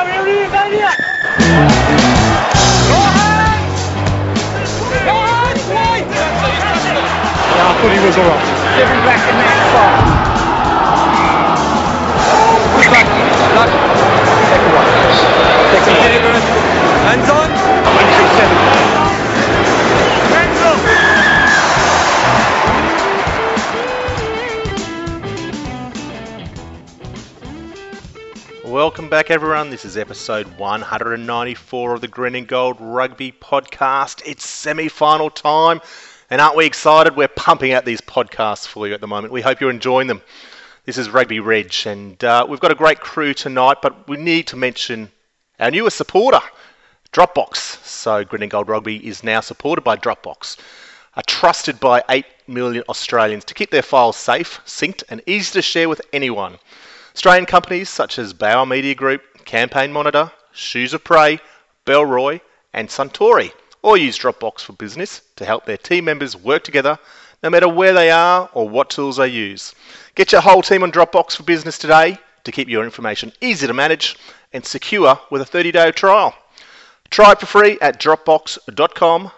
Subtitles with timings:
[0.00, 0.04] I
[7.76, 8.44] thought he was alright.
[8.80, 9.92] Stepping back in that spot.
[14.48, 14.88] Second one.
[15.84, 16.44] Second one.
[17.04, 17.39] Hands on.
[29.20, 29.68] Back, everyone.
[29.68, 34.22] This is episode 194 of the Green and Gold Rugby Podcast.
[34.24, 35.82] It's semi final time,
[36.30, 37.14] and aren't we excited?
[37.14, 39.30] We're pumping out these podcasts for you at the moment.
[39.30, 40.22] We hope you're enjoying them.
[40.86, 44.46] This is Rugby Reg, and uh, we've got a great crew tonight, but we need
[44.46, 45.10] to mention
[45.58, 46.40] our newest supporter,
[47.12, 47.56] Dropbox.
[47.84, 50.56] So, Green and Gold Rugby is now supported by Dropbox,
[51.14, 55.60] are trusted by 8 million Australians to keep their files safe, synced, and easy to
[55.60, 56.56] share with anyone.
[57.20, 61.38] Australian companies such as Bauer Media Group, Campaign Monitor, Shoes of Prey,
[61.84, 62.40] Bellroy,
[62.72, 66.98] and Suntory all use Dropbox for Business to help their team members work together
[67.42, 69.74] no matter where they are or what tools they use.
[70.14, 73.74] Get your whole team on Dropbox for Business today to keep your information easy to
[73.74, 74.16] manage
[74.54, 76.34] and secure with a 30-day trial.
[77.10, 79.30] Try it for free at dropbox.com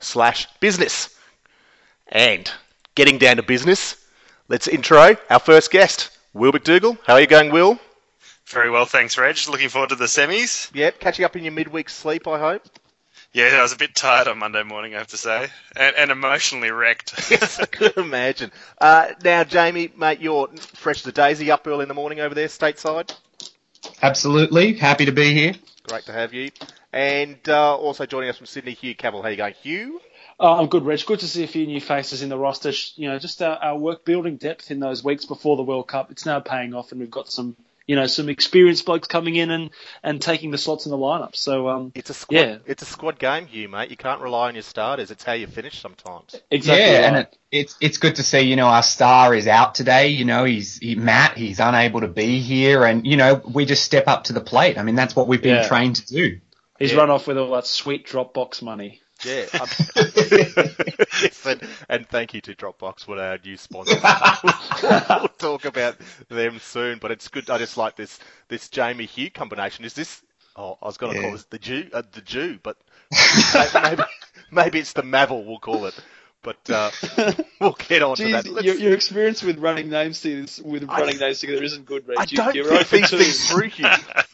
[0.00, 1.16] slash business.
[2.08, 2.50] And
[2.96, 4.08] getting down to business,
[4.48, 6.98] let's intro our first guest, Will McDougall.
[7.06, 7.78] How are you going, Will?
[8.46, 9.36] Very well, thanks, Reg.
[9.48, 10.70] Looking forward to the semis.
[10.74, 12.62] Yep, catching up in your midweek sleep, I hope.
[13.34, 16.10] Yeah, I was a bit tired on Monday morning, I have to say, and, and
[16.10, 17.14] emotionally wrecked.
[17.30, 18.50] Yes, I could imagine.
[18.78, 22.34] Uh, now, Jamie, mate, you're fresh as a daisy up early in the morning over
[22.34, 23.14] there, stateside.
[24.02, 24.74] Absolutely.
[24.74, 25.54] Happy to be here.
[25.88, 26.50] Great to have you.
[26.92, 29.22] And uh, also joining us from Sydney, Hugh Cavill.
[29.22, 30.00] How are you going, Hugh?
[30.44, 31.06] Oh, I'm good, Reg.
[31.06, 32.72] Good to see a few new faces in the roster.
[32.96, 36.10] You know, just our, our work building depth in those weeks before the World Cup.
[36.10, 37.54] It's now paying off, and we've got some,
[37.86, 39.70] you know, some experienced blokes coming in and,
[40.02, 41.36] and taking the slots in the lineup.
[41.36, 42.36] So, um, It's a squad.
[42.36, 42.58] Yeah.
[42.66, 43.90] It's a squad game, Hugh, mate.
[43.90, 45.12] You can't rely on your starters.
[45.12, 46.34] It's how you finish sometimes.
[46.50, 46.84] exactly.
[46.86, 47.04] yeah, right.
[47.04, 48.40] and it, it's it's good to see.
[48.40, 50.08] You know, our star is out today.
[50.08, 51.36] You know, he's he, Matt.
[51.36, 54.76] He's unable to be here, and you know, we just step up to the plate.
[54.76, 55.68] I mean, that's what we've been Yeah.
[55.68, 56.40] trained to do.
[56.80, 56.98] He's yeah.
[56.98, 58.98] run off with all that sweet Dropbox money.
[59.24, 59.46] Yeah.
[59.54, 59.68] I'm-
[61.22, 63.94] Yes, and, and thank you to Dropbox for our new sponsor.
[65.20, 65.96] we'll talk about
[66.28, 67.48] them soon, but it's good.
[67.48, 68.18] I just like this
[68.48, 69.84] this Jamie Hugh combination.
[69.84, 70.22] Is this?
[70.56, 71.24] Oh, I was going to Yeah.
[71.26, 72.76] call this the Jew, uh, the Jew, but
[73.82, 74.02] maybe,
[74.50, 75.44] maybe it's the Mavel.
[75.44, 75.94] We'll call it.
[76.42, 76.90] But uh,
[77.60, 78.46] we'll get on to that.
[78.64, 82.18] Your, your experience with running names to- with I- running names together isn't good, Reg.
[82.18, 83.86] I You- don't you're think these things through, Hugh.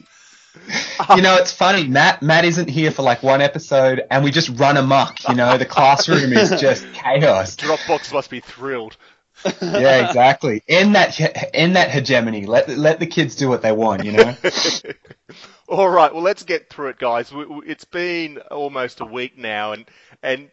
[1.17, 1.87] You know, it's funny.
[1.87, 5.29] Matt Matt isn't here for like one episode, and we just run amok.
[5.29, 7.55] You know, the classroom is just chaos.
[7.57, 8.97] Dropbox must be thrilled.
[9.63, 10.65] Yeah, exactly.
[10.67, 14.05] In that he- in that hegemony, let let the kids do what they want.
[14.05, 14.35] You know.
[15.69, 17.33] All right, well, let's get through it, guys.
[17.33, 19.85] We- we- It's been almost a week now, and
[20.23, 20.51] and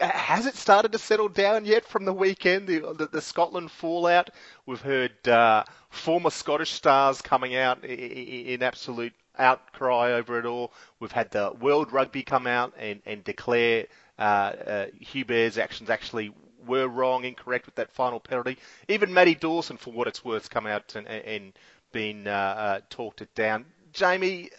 [0.00, 2.66] uh, has it started to settle down yet from the weekend?
[2.68, 4.30] The, the, the Scotland fallout.
[4.66, 10.46] We've heard uh, former Scottish stars coming out i- i- in absolute outcry over it
[10.46, 10.72] all.
[11.00, 13.86] We've had the World Rugby come out and and declare
[14.18, 16.32] uh, uh, Joubert's actions actually
[16.66, 18.58] were wrong, incorrect with that final penalty.
[18.88, 21.52] Even Matty Dawson, for what it's worth, come out and, and
[21.92, 23.64] been uh, uh, talked it down.
[23.92, 24.50] Jamie,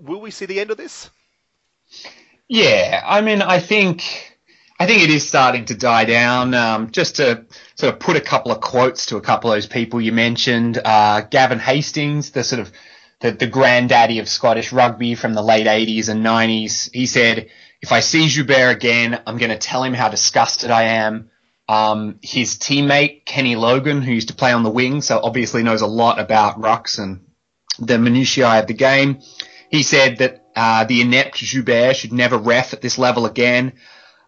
[0.00, 1.10] will we see the end of this?
[2.48, 4.38] Yeah, I mean, I think
[4.80, 6.54] I think it is starting to die down.
[6.54, 7.44] Um, just to
[7.74, 10.80] sort of put a couple of quotes to a couple of those people you mentioned,
[10.82, 12.72] uh, Gavin Hastings, the sort of
[13.20, 17.48] the, the granddaddy of Scottish rugby from the late 80s and 90s, he said,
[17.80, 21.30] "If I see Joubert again, I'm going to tell him how disgusted I am."
[21.68, 25.82] Um, his teammate Kenny Logan, who used to play on the wing, so obviously knows
[25.82, 27.26] a lot about rucks and
[27.78, 29.20] the minutiae of the game.
[29.70, 33.74] He said that uh, the inept Joubert should never ref at this level again.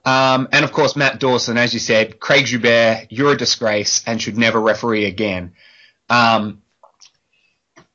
[0.05, 4.21] Um, and of course, Matt Dawson, as you said, Craig Joubert, you're a disgrace and
[4.21, 5.55] should never referee again.
[6.09, 6.60] Um,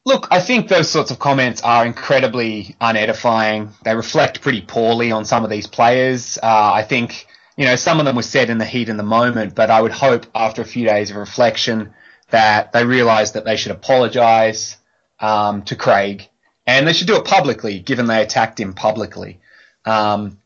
[0.06, 3.72] look, I think those sorts of comments are incredibly unedifying.
[3.84, 6.38] They reflect pretty poorly on some of these players.
[6.42, 7.28] Uh, I think,
[7.58, 9.82] you know, some of them were said in the heat in the moment, but I
[9.82, 11.94] would hope after a few days of reflection
[12.30, 14.78] that they realize that they should apologize
[15.20, 16.30] um, to Craig,
[16.68, 19.40] and they should do it publicly, given they attacked him publicly.
[19.86, 20.40] Um,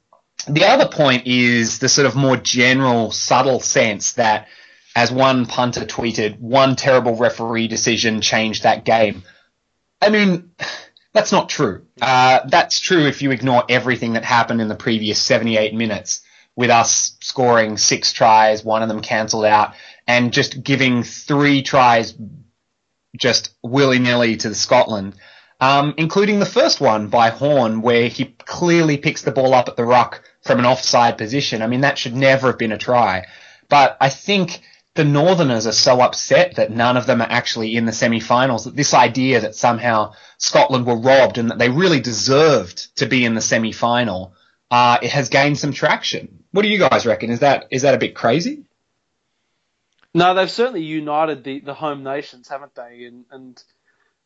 [0.47, 4.47] the other point is the sort of more general, subtle sense that,
[4.95, 9.23] as one punter tweeted, one terrible referee decision changed that game.
[10.01, 10.51] I mean,
[11.13, 11.85] that's not true.
[12.01, 16.21] Uh, that's true if you ignore everything that happened in the previous 78 minutes,
[16.55, 19.73] with us scoring six tries, one of them cancelled out,
[20.07, 22.15] and just giving three tries
[23.17, 25.15] just willy nilly to Scotland.
[25.61, 29.75] um, including the first one by Horne, where he clearly picks the ball up at
[29.75, 31.61] the ruck from an offside position.
[31.61, 33.25] I mean, that should never have been a try.
[33.67, 34.61] But I think
[34.99, 38.65] the Northerners are so upset that none of them are actually in the semi-finals.
[38.65, 43.23] That this idea that somehow Scotland were robbed and that they really deserved to be
[43.23, 44.33] in the semi-final,
[44.69, 46.43] uh, it has gained some traction.
[46.51, 47.29] What do you guys reckon?
[47.29, 48.65] Is that is that a bit crazy?
[50.13, 53.05] No, they've certainly united the, the home nations, haven't they?
[53.05, 53.63] And, and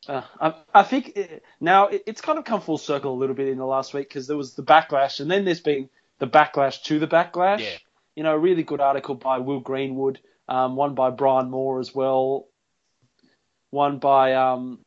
[0.07, 3.35] uh, I, I, think it, now it, it's kind of come full circle a little
[3.35, 6.25] bit in the last week because there was the backlash, and then there's been the
[6.25, 7.59] backlash to the backlash.
[7.59, 7.77] Yeah.
[8.15, 11.93] You know, a really good article by Will Greenwood, um, one by Brian Moore as
[11.93, 12.47] well,
[13.69, 14.79] one by um,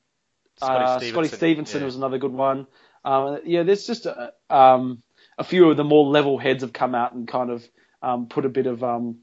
[0.58, 1.86] Scotty uh, Stevenson, Scotty Stevenson yeah.
[1.86, 2.66] was another good one.
[3.04, 5.02] Um, yeah, there's just a, um,
[5.38, 7.66] a few of the more level heads have come out and kind of
[8.02, 9.18] um, put a bit of um,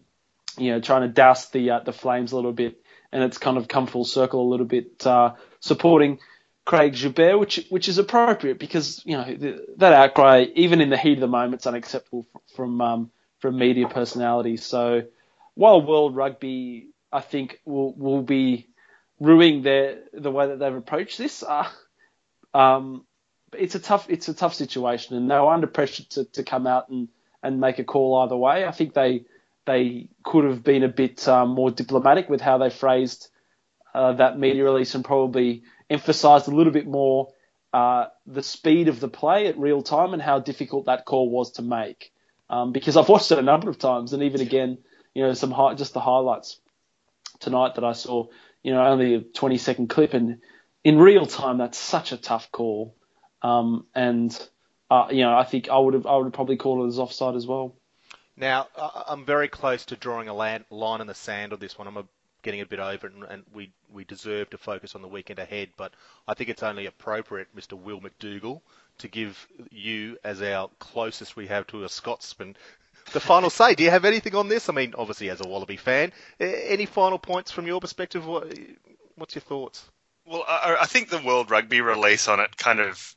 [0.58, 2.82] you know trying to douse the uh, the flames a little bit,
[3.12, 6.20] and it's kind of come full circle a little bit, uh, supporting
[6.66, 10.98] Craig Joubert, which which is appropriate because you know the, that outcry, even in the
[10.98, 12.26] heat of the moment, is unacceptable
[12.56, 14.64] from um, from media personalities.
[14.64, 15.04] So
[15.56, 18.68] while World Rugby, I think will will be
[19.20, 21.44] ruining their the way that they've approached this.
[21.44, 21.70] Uh,
[22.54, 23.06] um,
[23.58, 26.68] it's a tough it's a tough situation, and they were under pressure to, to come
[26.68, 27.10] out and,
[27.42, 28.66] and make a call either way.
[28.66, 29.26] I think they
[29.66, 33.30] they could have been a bit um, more diplomatic with how they phrased
[33.94, 37.30] uh, that media release and probably emphasised a little bit more
[37.74, 41.54] uh, the speed of the play at real time and how difficult that call was
[41.54, 42.12] to make.
[42.50, 44.80] Um, because I've watched it a number of times, and even again,
[45.14, 46.58] you know, some high, just the highlights
[47.40, 48.28] tonight that I saw,
[48.64, 50.40] you know, only a 20 second clip, and
[50.84, 52.96] in real time, that's such a tough call.
[53.42, 54.38] Um, and
[54.90, 57.36] uh, you know, I think I would have I would probably called it as offside
[57.36, 57.76] as well.
[58.36, 58.68] Now,
[59.08, 61.88] I'm very close to drawing a land, line in the sand on this one.
[61.88, 62.06] I'm a,
[62.42, 65.38] getting a bit over it, and, and we, we deserve to focus on the weekend
[65.38, 65.70] ahead.
[65.78, 65.94] But
[66.28, 67.74] I think it's only appropriate, Mr.
[67.74, 68.62] Will McDougall,
[69.00, 72.56] to give you, as our closest we have to a Scotsman,
[73.14, 73.76] the final say.
[73.76, 74.70] Do you have anything on this?
[74.70, 78.26] I mean, obviously, as a Wallaby fan, any final points from your perspective?
[78.28, 78.54] What,
[79.16, 79.90] what's your thoughts?
[80.26, 83.16] Well, I, I think the World Rugby release on it kind of,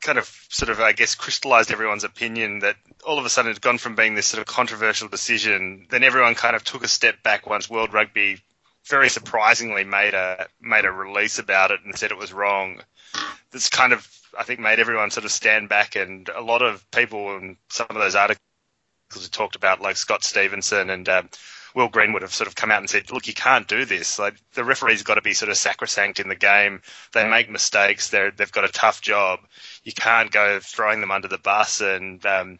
[0.00, 2.76] kind of, sort of, I guess, crystallized everyone's opinion that
[3.06, 5.86] all of a sudden it had gone from being this sort of controversial decision.
[5.90, 8.38] Then everyone kind of took a step back once World Rugby,
[8.86, 12.80] very surprisingly, made a made a release about it and said it was wrong.
[13.50, 14.06] This kind of,
[14.38, 17.86] I think, made everyone sort of stand back, and a lot of people and some
[17.90, 18.47] of those articles
[19.12, 21.08] have talked about, like Scott Stevenson and.
[21.08, 21.28] Um,
[21.74, 24.18] Will Greenwood have sort of come out and said, "Look, you can't do this.
[24.18, 26.80] Like the referee's got to be sort of sacrosanct in the game.
[27.12, 28.08] They make mistakes.
[28.08, 29.40] They're they've got a tough job.
[29.84, 32.58] You can't go throwing them under the bus and." Um,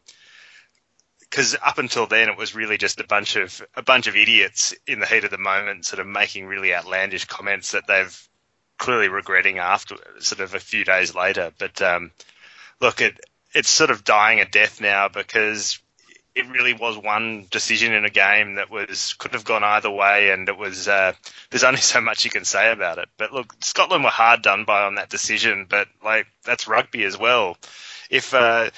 [1.20, 4.74] because up until then it was really just a bunch of a bunch of idiots
[4.86, 8.28] in the heat of the moment, sort of making really outlandish comments that they've
[8.78, 11.52] clearly regretting after, sort of a few days later.
[11.58, 12.12] But um,
[12.80, 13.20] look, it
[13.52, 15.80] it's sort of dying a death now because
[16.38, 20.30] it really was one decision in a game that was could have gone either way,
[20.30, 21.12] and it was uh,
[21.50, 23.08] there's only so much you can say about it.
[23.16, 27.18] But look, Scotland were hard done by on that decision, but like that's rugby as
[27.18, 27.56] well.
[28.08, 28.70] If uh,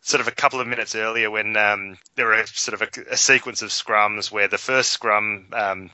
[0.00, 3.16] sort of a couple of minutes earlier, when um, there were sort of a, a,
[3.16, 5.48] sequence of scrums where the first scrum.
[5.52, 5.90] Um,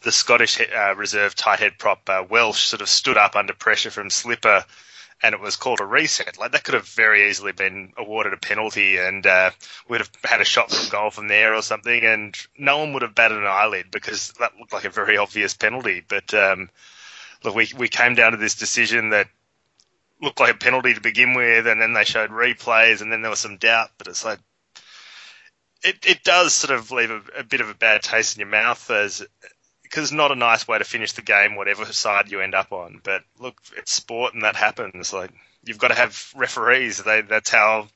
[0.00, 3.90] the Scottish uh, reserve tight head prop uh, Welsh sort of stood up under pressure
[3.90, 4.64] from Slipper
[5.22, 6.38] and it was called a reset.
[6.38, 9.50] Like that could have very easily been awarded a penalty, and uh,
[9.88, 13.02] we'd have had a shot from goal from there or something, and no one would
[13.02, 16.02] have batted an eyelid because that looked like a very obvious penalty.
[16.06, 16.70] But um,
[17.44, 19.28] look, we we came down to this decision that
[20.20, 23.30] looked like a penalty to begin with, and then they showed replays, and then there
[23.30, 23.90] was some doubt.
[23.98, 24.40] But it's like
[25.84, 28.48] it it does sort of leave a, a bit of a bad taste in your
[28.48, 29.24] mouth as
[29.92, 33.00] because not a nice way to finish the game, whatever side you end up on.
[33.04, 35.12] But look, it's sport, and that happens.
[35.12, 35.30] Like
[35.64, 37.02] you've got to have referees.
[37.02, 37.88] They, that's how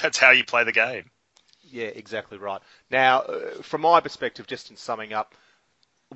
[0.00, 1.10] that's how you play the game.
[1.70, 2.60] Yeah, exactly right.
[2.90, 5.34] Now, uh, from my perspective, just in summing up,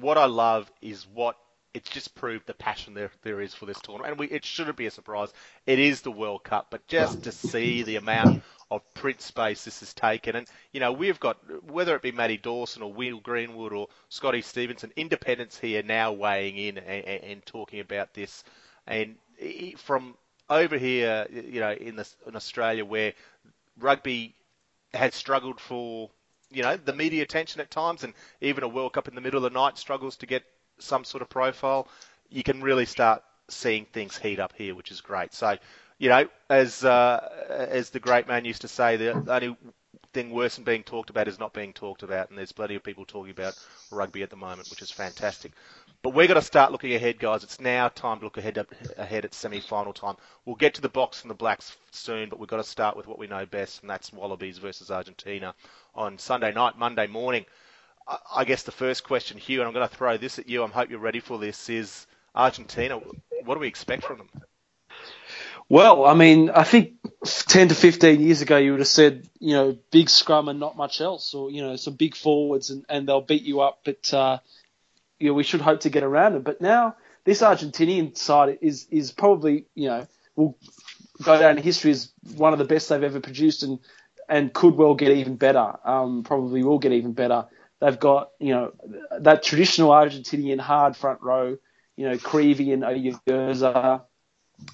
[0.00, 1.37] what I love is what
[1.76, 4.78] it's just proved the passion there there is for this tournament, and we, it shouldn't
[4.78, 5.28] be a surprise.
[5.66, 9.80] It is the World Cup, but just to see the amount of print space this
[9.80, 11.37] has taken, and you know we've got
[11.71, 16.56] whether it be Matty Dawson or Will Greenwood or Scotty Stevenson, independents here now weighing
[16.56, 18.42] in and, and, and talking about this,
[18.87, 19.16] and
[19.76, 20.16] from
[20.49, 23.12] over here, you know, in, in Australia where
[23.78, 24.35] rugby
[24.95, 26.09] has struggled for
[26.50, 29.45] you know the media attention at times, and even a World Cup in the middle
[29.45, 30.42] of the night struggles to get
[30.78, 31.88] some sort of profile,
[32.30, 35.33] you can really start seeing things heat up here, which is great.
[35.33, 35.56] So,
[35.99, 39.56] you know, as uh, as the great man used to say, the only
[40.12, 42.83] thing worse than being talked about is not being talked about, and there's plenty of
[42.83, 43.54] people talking about
[43.90, 45.52] rugby at the moment, which is fantastic.
[46.02, 47.42] But we're going to start looking ahead, guys.
[47.42, 48.64] It's now time to look ahead
[48.97, 50.16] ahead at semi-final time.
[50.45, 53.06] We'll get to the Boks and the Blacks soon, but we've got to start with
[53.06, 55.54] what we know best, and that's Wallabies versus Argentina
[55.95, 57.45] on Sunday night, Monday morning.
[58.09, 60.63] I guess the first question, Hugh, and I'm going to throw this at you.
[60.63, 61.69] I hope you're ready for this.
[61.69, 63.01] Is Argentina?
[63.45, 64.29] What do we expect from them?
[65.69, 66.93] Well, I mean, I think
[67.25, 70.77] 10 to 15 years ago, you would have said, you know, big scrum and not
[70.77, 74.15] much else, or, you know, some big forwards and, and they'll beat you up, but,
[74.15, 74.39] uh,
[75.19, 76.43] you know, we should hope to get around them.
[76.43, 76.95] But now,
[77.25, 80.57] this Argentinian side is, is probably, you know, will
[81.21, 83.81] go down in history as one of the best they've ever produced and,
[84.29, 85.75] and could well get even better.
[85.85, 87.47] Um, probably will get even better.
[87.80, 88.73] They've got, you know,
[89.21, 91.59] that traditional Argentinian hard front row,
[91.97, 94.02] you know, Creevy and Ayerza,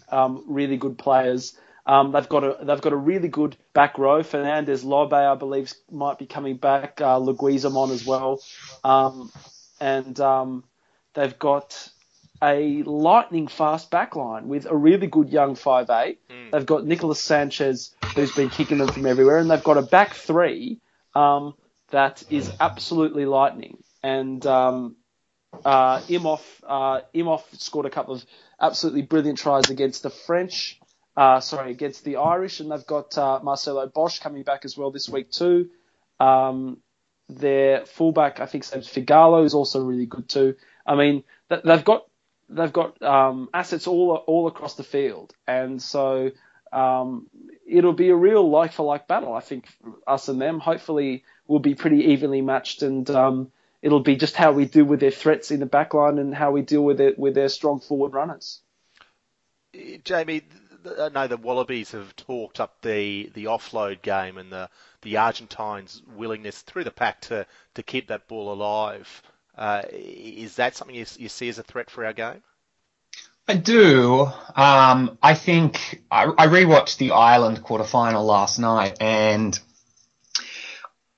[0.08, 1.56] um, really good players.
[1.84, 4.22] Um, they've got a they've got a really good back row.
[4.22, 7.00] Fernandez Lobbe, I believe, might be coming back.
[7.00, 8.40] Uh, Leguizamon as well,
[8.84, 9.32] um,
[9.80, 10.64] and um,
[11.14, 11.88] they've got
[12.40, 16.20] a lightning fast back line with a really good young five eight.
[16.28, 16.52] Mm.
[16.52, 20.14] They've got Nicolas Sanchez, who's been kicking them from everywhere, and they've got a back
[20.14, 20.78] three
[21.16, 21.54] um,
[21.92, 23.82] that is absolutely lightning.
[24.02, 24.96] And um,
[25.64, 28.24] uh, Imhoff, uh, Imhoff scored a couple of
[28.60, 30.80] absolutely brilliant tries against the French,
[31.16, 34.90] uh, sorry, against the Irish, and they've got uh, Marcelo Bosch coming back as well
[34.90, 35.70] this week too.
[36.18, 36.78] Um,
[37.28, 40.56] their fullback, I think, name's Figallo, is also really good too.
[40.86, 42.06] I mean, they've got
[42.48, 46.30] they've got um, assets all all across the field, and so
[46.72, 47.28] um,
[47.66, 49.34] it'll be a real like for like battle.
[49.34, 49.66] I think
[50.06, 50.58] us and them.
[50.58, 55.00] Hopefully, will be pretty evenly matched, and um, it'll be just how we deal with
[55.00, 58.12] their threats in the backline and how we deal with it with their strong forward
[58.12, 58.60] runners.
[60.04, 60.42] Jamie,
[60.98, 64.68] I know the Wallabies have talked up the, the offload game and the,
[65.02, 69.22] the Argentines' willingness through the pack to, to keep that ball alive.
[69.56, 72.42] Uh, is that something you, you see as a threat for our game?
[73.48, 74.30] I do.
[74.54, 79.58] Um, I think I, I rewatched the Ireland quarterfinal last night, and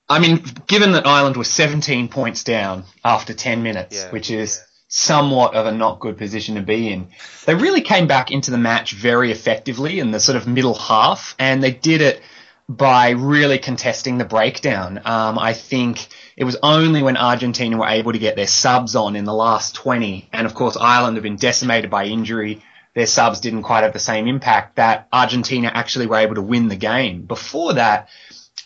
[0.08, 4.58] I mean, given that Ireland was 17 points down after 10 minutes, yeah, which is
[4.58, 4.64] yeah.
[4.88, 7.08] somewhat of a not good position to be in,
[7.46, 11.34] they really came back into the match very effectively in the sort of middle half,
[11.38, 12.20] and they did it
[12.68, 14.98] by really contesting the breakdown.
[15.04, 16.06] Um, I think
[16.36, 19.74] it was only when Argentina were able to get their subs on in the last
[19.74, 22.62] 20, and of course Ireland have been decimated by injury.
[22.94, 26.68] Their subs didn't quite have the same impact that Argentina actually were able to win
[26.68, 27.22] the game.
[27.22, 28.08] Before that,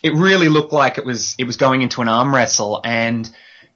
[0.03, 3.29] it really looked like it was it was going into an arm wrestle, and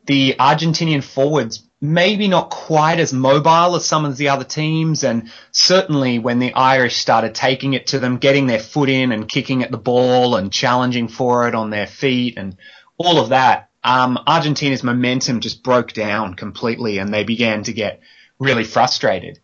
[0.06, 5.30] the Argentinian forwards maybe not quite as mobile as some of the other teams, and
[5.52, 9.64] certainly when the Irish started taking it to them, getting their foot in and kicking
[9.64, 12.56] at the ball and challenging for it on their feet and
[12.98, 18.00] all of that, um, Argentina's momentum just broke down completely, and they began to get
[18.40, 19.40] really frustrated.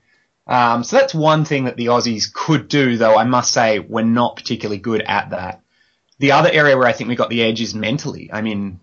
[0.47, 4.03] Um, so that's one thing that the Aussies could do, though I must say we're
[4.03, 5.61] not particularly good at that.
[6.19, 8.29] The other area where I think we got the edge is mentally.
[8.31, 8.79] I mean,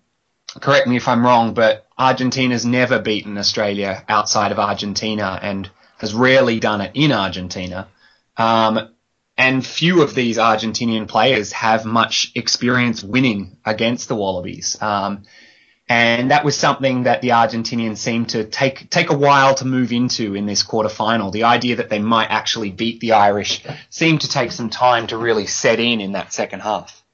[0.60, 6.14] correct me if I'm wrong, but Argentina's never beaten Australia outside of Argentina and has
[6.14, 7.88] rarely done it in Argentina.
[8.36, 8.90] Um,
[9.38, 14.80] and few of these Argentinian players have much experience winning against the Wallabies.
[14.80, 15.24] Um,
[15.88, 19.92] and that was something that the Argentinians seemed to take take a while to move
[19.92, 21.30] into in this quarterfinal.
[21.32, 25.16] The idea that they might actually beat the Irish seemed to take some time to
[25.16, 27.04] really set in in that second half.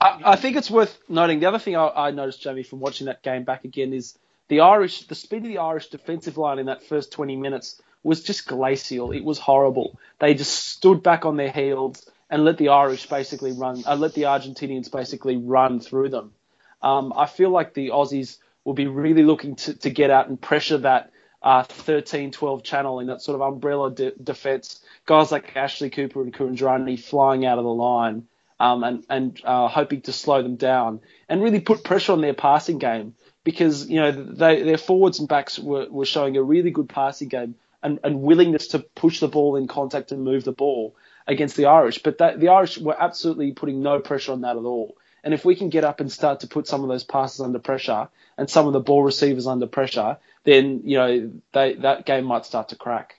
[0.00, 1.40] I, I, think it's worth noting.
[1.40, 4.60] The other thing I, I, noticed, Jamie, from watching that game back again is the
[4.60, 8.46] Irish, the speed of the Irish defensive line in that first 20 minutes was just
[8.46, 9.12] glacial.
[9.12, 9.98] It was horrible.
[10.18, 14.14] They just stood back on their heels and let the Irish basically run, uh, let
[14.14, 16.32] the Argentinians basically run through them.
[16.82, 20.40] Um, I feel like the Aussies will be really looking to, to get out and
[20.40, 24.80] pressure that uh, 13-12 channel in that sort of umbrella de- defense.
[25.06, 28.26] Guys like Ashley Cooper and Kuridrani flying out of the line
[28.62, 32.32] um, and, and uh, hoping to slow them down and really put pressure on their
[32.32, 36.70] passing game because you know they, their forwards and backs were, were showing a really
[36.70, 40.52] good passing game and, and willingness to push the ball in contact and move the
[40.52, 40.94] ball
[41.26, 42.04] against the Irish.
[42.04, 44.96] But that, the Irish were absolutely putting no pressure on that at all.
[45.24, 47.58] And if we can get up and start to put some of those passes under
[47.58, 52.26] pressure and some of the ball receivers under pressure, then you know they, that game
[52.26, 53.18] might start to crack.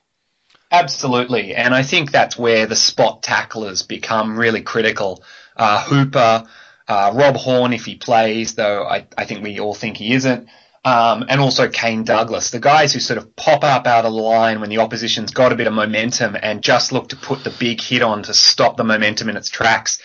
[0.74, 5.24] Absolutely, and I think that's where the spot tacklers become really critical.
[5.56, 6.46] Uh, Hooper,
[6.88, 10.50] uh, Rob Horne, if he plays, though I, I think we all think he isn't,
[10.84, 14.20] um, and also Kane Douglas, the guys who sort of pop up out of the
[14.20, 17.56] line when the opposition's got a bit of momentum and just look to put the
[17.60, 20.02] big hit on to stop the momentum in its tracks.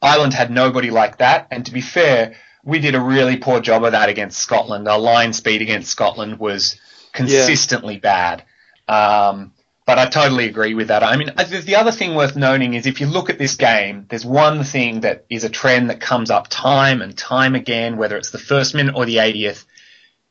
[0.00, 3.84] Ireland had nobody like that, and to be fair, we did a really poor job
[3.84, 4.88] of that against Scotland.
[4.88, 6.80] Our line speed against Scotland was
[7.12, 8.42] consistently bad.
[8.88, 9.52] Um,
[9.84, 11.02] but I totally agree with that.
[11.02, 14.06] I mean, uh, the other thing worth noting is if you look at this game,
[14.08, 18.16] there's one thing that is a trend that comes up time and time again, whether
[18.16, 19.64] it's the first minute or the 80th.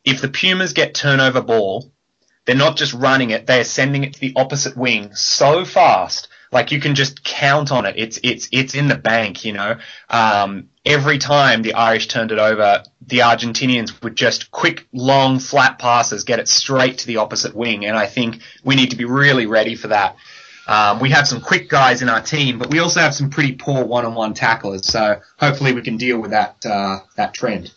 [0.05, 1.91] If the Pumas get turnover ball,
[2.45, 6.71] they're not just running it, they're sending it to the opposite wing so fast like
[6.71, 7.95] you can just count on it.
[7.97, 9.77] It's it's it's in the bank, you know.
[10.09, 15.79] Um, every time the Irish turned it over, the Argentinians would just quick, long, flat
[15.79, 19.05] passes get it straight to the opposite wing, and I think we need to be
[19.05, 20.17] really ready for that.
[20.67, 23.53] Um, we have some quick guys in our team, but we also have some pretty
[23.53, 24.87] poor one-on-one tacklers.
[24.87, 27.73] So hopefully we can deal with that uh, that trend.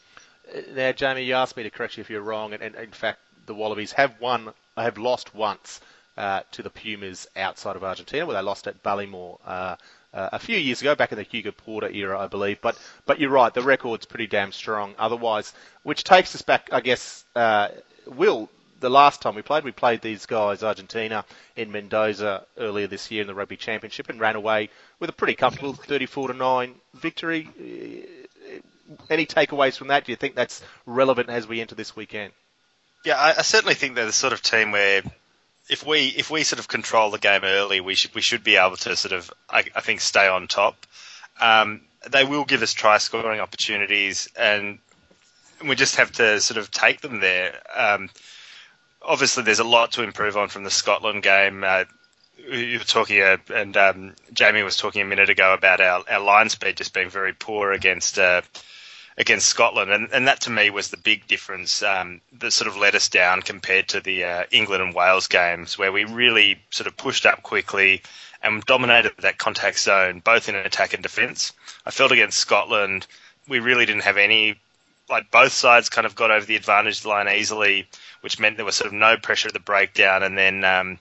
[0.74, 3.18] Now, Jamie, you asked me to correct you if you're wrong, and, and in fact,
[3.46, 5.80] the Wallabies have won, have lost once
[6.16, 9.76] uh, to the Pumas outside of Argentina, where they lost at Ballymore uh,
[10.12, 12.60] uh, a few years ago, back in the Hugo Porta era, I believe.
[12.60, 14.94] But but you're right, the record's pretty damn strong.
[14.98, 15.52] Otherwise,
[15.82, 17.24] which takes us back, I guess.
[17.34, 17.68] Uh,
[18.06, 21.24] Will the last time we played, we played these guys, Argentina,
[21.56, 24.68] in Mendoza earlier this year in the Rugby Championship, and ran away
[25.00, 27.48] with a pretty comfortable 34 to nine victory.
[29.08, 30.04] Any takeaways from that?
[30.04, 32.34] Do you think that's relevant as we enter this weekend?
[33.06, 35.02] Yeah, I, I certainly think they're the sort of team where
[35.68, 38.56] if we if we sort of control the game early, we should we should be
[38.56, 40.86] able to sort of I, I think stay on top.
[41.40, 41.80] Um,
[42.10, 44.78] they will give us try scoring opportunities, and
[45.66, 47.54] we just have to sort of take them there.
[47.74, 48.10] Um,
[49.02, 51.64] obviously, there's a lot to improve on from the Scotland game.
[51.64, 51.84] Uh,
[52.36, 56.20] you were talking, uh, and um, Jamie was talking a minute ago about our, our
[56.20, 58.42] line speed just being very poor against uh,
[59.16, 62.76] against Scotland, and, and that to me was the big difference um, that sort of
[62.76, 66.86] let us down compared to the uh, England and Wales games, where we really sort
[66.86, 68.02] of pushed up quickly
[68.42, 71.52] and dominated that contact zone, both in attack and defence.
[71.86, 73.06] I felt against Scotland,
[73.48, 74.56] we really didn't have any,
[75.08, 77.86] like both sides kind of got over the advantage line easily,
[78.20, 80.98] which meant there was sort of no pressure at the breakdown, and then um,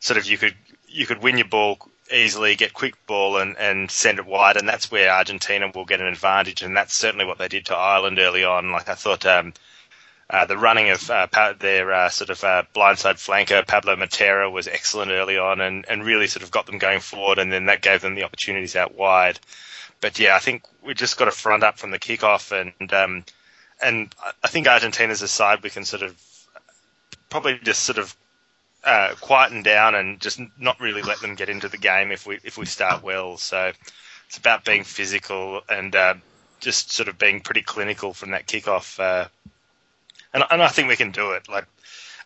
[0.00, 0.54] sort of you could
[0.88, 1.78] you could win your ball
[2.12, 6.00] easily, get quick ball and, and send it wide, and that's where Argentina will get
[6.00, 8.72] an advantage, and that's certainly what they did to Ireland early on.
[8.72, 9.54] Like I thought, um,
[10.30, 11.26] uh, the running of uh,
[11.58, 16.04] their uh, sort of uh, blindside flanker Pablo Matera was excellent early on, and, and
[16.04, 18.94] really sort of got them going forward, and then that gave them the opportunities out
[18.94, 19.38] wide.
[20.00, 23.24] But yeah, I think we just got to front up from the kickoff, and um,
[23.82, 26.20] and I think Argentina's a side we can sort of
[27.30, 28.14] probably just sort of
[28.84, 32.38] uh, quieten down and just not really let them get into the game if we
[32.44, 33.36] if we start well.
[33.36, 33.72] So
[34.28, 36.14] it's about being physical and uh,
[36.60, 38.98] just sort of being pretty clinical from that kickoff.
[38.98, 39.28] Uh,
[40.32, 41.48] and, and I think we can do it.
[41.48, 41.66] Like,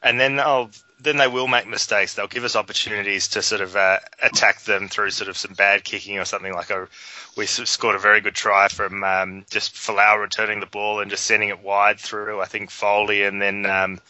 [0.03, 2.15] and then I'll then they will make mistakes.
[2.15, 5.85] They'll give us opportunities to sort of uh, attack them through sort of some bad
[5.85, 6.89] kicking or something like a.
[7.37, 11.25] We scored a very good try from um, just Folau returning the ball and just
[11.25, 12.41] sending it wide through.
[12.41, 14.01] I think Foley and then um,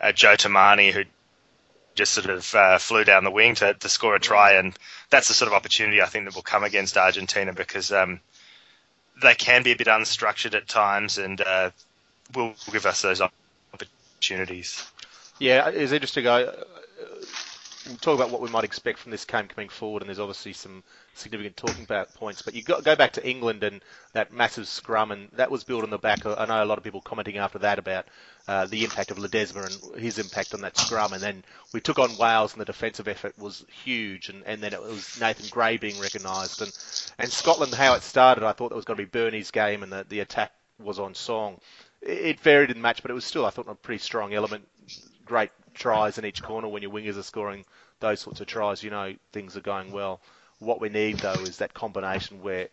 [0.00, 1.04] uh, Joe Tomane who
[1.94, 4.76] just sort of uh, flew down the wing to, to score a try, and
[5.10, 8.20] that's the sort of opportunity I think that will come against Argentina because um,
[9.22, 11.70] they can be a bit unstructured at times, and uh,
[12.34, 14.84] will give us those opportunities.
[15.38, 16.26] Yeah, it's interesting.
[16.26, 16.48] I,
[17.86, 20.52] we'll talk about what we might expect from this game coming forward, and there's obviously
[20.52, 20.82] some
[21.14, 22.42] significant talking about points.
[22.42, 25.90] But you go, back to England and that massive scrum, and that was built on
[25.90, 26.24] the back.
[26.24, 28.06] Of, I know a lot of people commenting after that about
[28.46, 31.98] uh, the impact of Ledesma and his impact on that scrum, and then we took
[31.98, 35.76] on Wales, and the defensive effort was huge, and, and then it was Nathan Grey
[35.76, 36.72] being recognised, and
[37.18, 38.44] and Scotland how it started.
[38.44, 41.14] I thought that was going to be Bernie's game, and the the attack was on
[41.14, 41.58] song.
[42.00, 44.66] It varied in the match, but it was still I thought a pretty strong element.
[45.24, 47.64] Great tries in each corner when your wingers are scoring
[48.00, 48.82] those sorts of tries.
[48.82, 50.20] You know things are going well.
[50.58, 52.68] What we need though is that combination where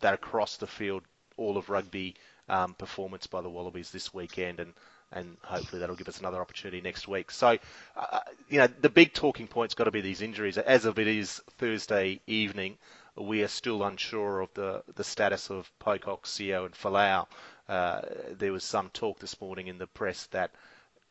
[0.00, 1.02] that across the field,
[1.36, 2.14] all of rugby
[2.48, 4.72] um, performance by the Wallabies this weekend, and
[5.12, 7.30] and hopefully that'll give us another opportunity next week.
[7.30, 7.58] So,
[7.96, 10.58] uh, you know, the big talking point's got to be these injuries.
[10.58, 12.76] As of it is Thursday evening,
[13.16, 17.26] we are still unsure of the, the status of Pocock, Sio, and Folau.
[17.68, 18.00] Uh,
[18.32, 20.50] there was some talk this morning in the press that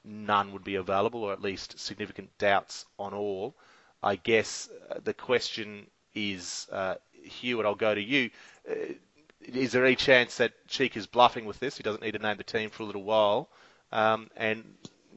[0.05, 3.55] none would be available, or at least significant doubts on all.
[4.03, 8.29] I guess uh, the question is, uh, Hewitt, I'll go to you.
[8.69, 8.93] Uh,
[9.41, 11.77] is there any chance that Cheika is bluffing with this?
[11.77, 13.49] He doesn't need to name the team for a little while,
[13.91, 14.63] um, and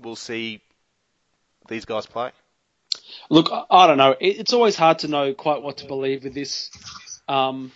[0.01, 0.61] we'll see
[1.69, 2.31] these guys play.
[3.31, 4.17] Look, I don't know.
[4.21, 6.71] It's always hard to know quite what to believe with this.
[7.27, 7.73] Um,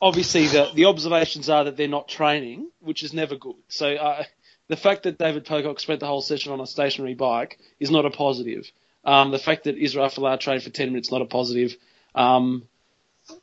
[0.00, 3.56] obviously, the the observations are that they're not training, which is never good.
[3.68, 4.24] So uh,
[4.68, 8.06] the fact that David Pocock spent the whole session on a stationary bike is not
[8.06, 8.70] a positive.
[9.04, 11.76] Um, the fact that Israel Folau trained for 10 minutes, is not a positive.
[12.14, 12.64] Um,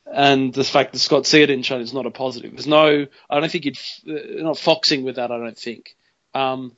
[0.06, 2.52] and the fact that Scott Sio didn't train is not a positive.
[2.52, 5.96] There's no, I don't think you'd, uh, not foxing with that, I don't think.
[6.34, 6.76] Um,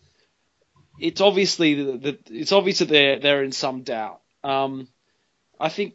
[1.01, 4.21] it's obviously that it's obvious that they're they're in some doubt.
[4.43, 4.89] Um,
[5.61, 5.95] I think,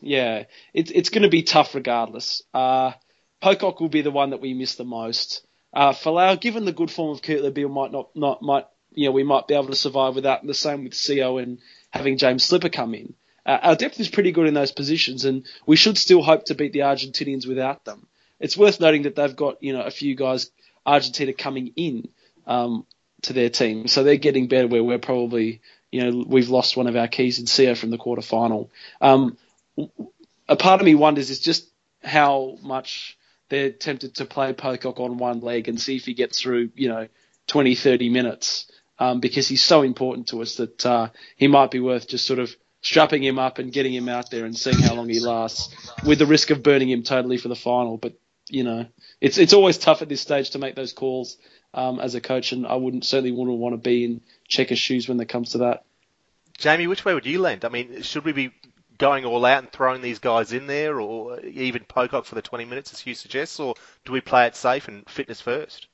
[0.00, 2.42] yeah, it's it's going to be tough regardless.
[2.52, 2.92] Uh,
[3.40, 5.44] Pocock will be the one that we miss the most.
[5.74, 9.12] Uh, Folau, given the good form of Kurtley Beale, might not not might you know
[9.12, 10.40] we might be able to survive without.
[10.40, 11.58] And the same with Sio and
[11.90, 13.14] having James Slipper come in.
[13.44, 16.54] Uh, our depth is pretty good in those positions, and we should still hope to
[16.54, 18.06] beat the Argentinians without them.
[18.38, 20.50] It's worth noting that they've got you know a few guys
[20.86, 22.08] Argentina coming in
[22.46, 22.86] um,
[23.22, 24.68] to their team, so they're getting better.
[24.68, 25.60] Where we're probably
[25.90, 28.70] you know we've lost one of our keys in Sio from the quarter final.
[29.00, 29.36] Um,
[30.48, 31.66] a part of me wonders is just
[32.02, 36.40] how much they're tempted to play Pocock on one leg and see if he gets
[36.40, 37.08] through you know
[37.46, 38.70] 20, 30 minutes.
[38.96, 42.38] Um, because he's so important to us that uh, he might be worth just sort
[42.38, 45.74] of strapping him up and getting him out there and seeing how long he lasts,
[46.04, 47.96] with the risk of burning him totally for the final.
[47.96, 48.12] But
[48.48, 48.86] you know,
[49.20, 51.38] it's it's always tough at this stage to make those calls
[51.72, 55.08] um, as a coach, and I wouldn't certainly wouldn't want to be in Cheika's shoes
[55.08, 55.84] when it comes to that.
[56.58, 57.64] Jamie, which way would you land?
[57.64, 58.52] I mean, should we be
[58.98, 62.64] going all out and throwing these guys in there, or even Pocock for the 20
[62.64, 65.88] minutes, as Hugh suggests, or do we play it safe and fitness first?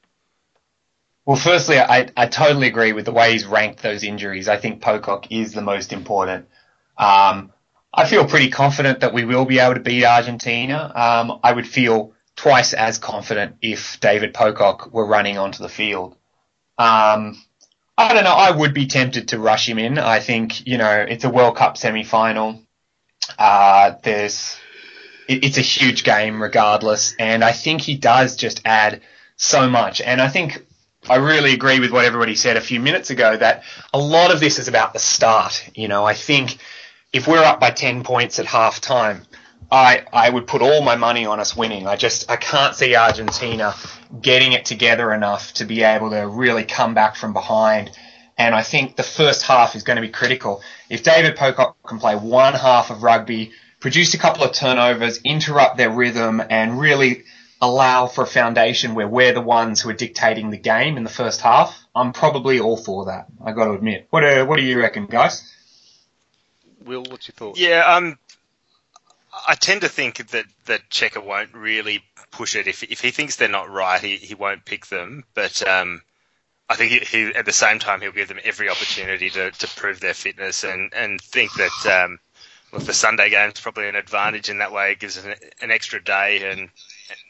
[1.27, 4.49] Well, firstly, I, I totally agree with the way he's ranked those injuries.
[4.49, 6.49] I think Pocock is the most important.
[6.97, 7.53] Um,
[7.93, 10.93] I feel pretty confident that we will be able to beat Argentina.
[10.95, 16.17] Um, I would feel twice as confident if David Pocock were running onto the field.
[16.79, 17.43] Um,
[17.99, 18.33] I don't know.
[18.33, 19.99] I would be tempted to rush him in.
[19.99, 22.63] I think you know it's a World Cup semi-final.
[23.39, 24.57] Uh, there's
[25.29, 29.03] it, it's a huge game regardless, and I think he does just add
[29.37, 30.01] so much.
[30.01, 30.65] And I think
[31.09, 33.63] I really agree with what everybody said a few minutes ago that
[33.95, 35.71] a lot of this is about the start.
[35.75, 36.59] You know, I think
[37.13, 39.23] if we're up by 10 points at half time,
[39.73, 41.87] I, I would put all my money on us winning.
[41.87, 43.75] I just, I can't see Argentina
[44.21, 47.91] getting it together enough to be able to really come back from behind.
[48.41, 50.63] And I think the first half is going to be critical.
[50.89, 55.77] If David Pocock can play one half of rugby, produce a couple of turnovers, interrupt
[55.77, 57.25] their rhythm, and really
[57.61, 61.11] allow for a foundation where we're the ones who are dictating the game in the
[61.11, 63.27] first half, I'm probably all for that.
[63.45, 64.07] I got to admit.
[64.09, 65.55] What do, what do you reckon, guys?
[66.87, 67.61] Will, what's your thoughts?
[67.61, 68.19] Yeah, um,
[69.47, 72.67] I tend to think that that Cheika won't really push it.
[72.67, 75.25] If if he thinks they're not right, he, he won't pick them.
[75.35, 76.01] But um,
[76.71, 79.69] I think he, he, at the same time he'll give them every opportunity to, to
[79.69, 82.21] prove their fitness and and think that um,
[82.73, 84.93] the Sunday game is probably an advantage in that way.
[84.93, 86.71] It gives an, an extra day and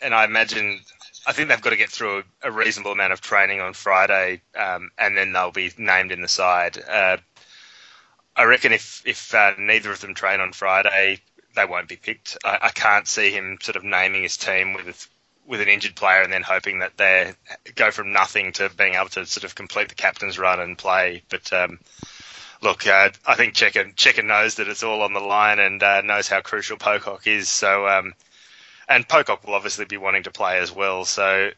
[0.02, 0.80] and I imagine
[1.26, 4.42] I think they've got to get through a, a reasonable amount of training on Friday,
[4.54, 6.78] um, and then they'll be named in the side.
[6.86, 7.16] Uh,
[8.36, 11.20] I reckon if if uh, neither of them train on Friday,
[11.56, 12.36] they won't be picked.
[12.44, 15.08] I, I, can't see him sort of naming his team with
[15.50, 17.32] with an injured player and then hoping that they
[17.74, 21.22] go from nothing to being able to sort of complete the captain's run and play.
[21.28, 21.80] But um,
[22.62, 26.02] look, uh, I think Cheika Cheika knows that it's all on the line and uh,
[26.02, 27.48] knows how crucial Pocock is.
[27.48, 28.14] So um,
[28.88, 31.04] and Pocock will obviously be wanting to play as well.
[31.04, 31.50] So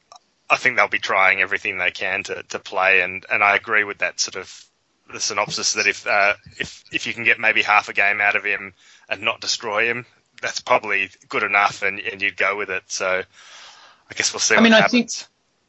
[0.49, 3.03] I think they'll be trying everything they can to, to play.
[3.03, 4.65] And, and I agree with that sort of
[5.13, 8.37] the synopsis that if uh, if if you can get maybe half a game out
[8.37, 8.73] of him
[9.11, 10.07] and not destroy him,
[10.41, 12.85] that's probably good enough, and, and you'd go with it.
[12.87, 13.23] So
[14.13, 14.57] I guess we'll see.
[14.57, 15.09] I mean, I think.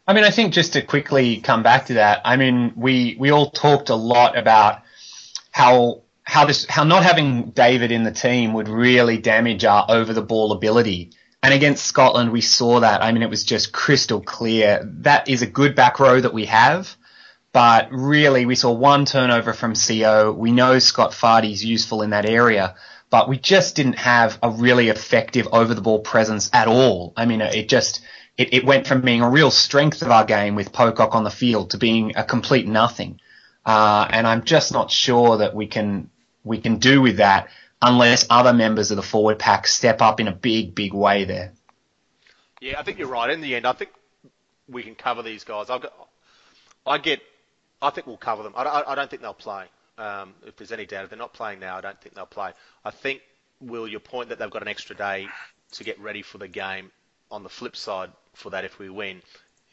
[0.06, 3.32] I mean, I think just to quickly come back to that, I mean, we we
[3.32, 4.82] all talked a lot about
[5.52, 10.12] how how this how not having David in the team would really damage our over
[10.12, 11.12] the ball ability.
[11.42, 13.02] And against Scotland, we saw that.
[13.02, 14.82] I mean, it was just crystal clear.
[15.04, 16.94] That is a good back row that we have.
[17.54, 20.34] But really, we saw one turnover from CO.
[20.34, 22.76] We know Scott Fardy's useful in that area,
[23.10, 27.14] but we just didn't have a really effective over the ball presence at all.
[27.16, 28.02] I mean, it just,
[28.38, 31.30] it, it went from being a real strength of our game with Pocock on the
[31.30, 33.20] field to being a complete nothing.
[33.66, 36.10] Uh, and I'm just not sure that we can,
[36.44, 37.50] we can do with that
[37.82, 41.54] unless other members of the forward pack step up in a big, big way there.
[42.60, 43.30] Yeah, I think you're right.
[43.30, 43.92] In the end, I think
[44.68, 45.70] we can cover these guys.
[45.70, 45.94] I've got,
[46.86, 47.22] I get,
[47.82, 48.54] I think we'll cover them.
[48.56, 49.66] I, I, don't think they'll play.
[49.98, 52.52] Um, if there's any doubt, if they're not playing now, I don't think they'll play.
[52.84, 53.22] I think,
[53.60, 55.28] Will, your point that they've got an extra day
[55.74, 56.92] to get ready for the game.
[57.32, 59.22] On the flip side, for that, if we win,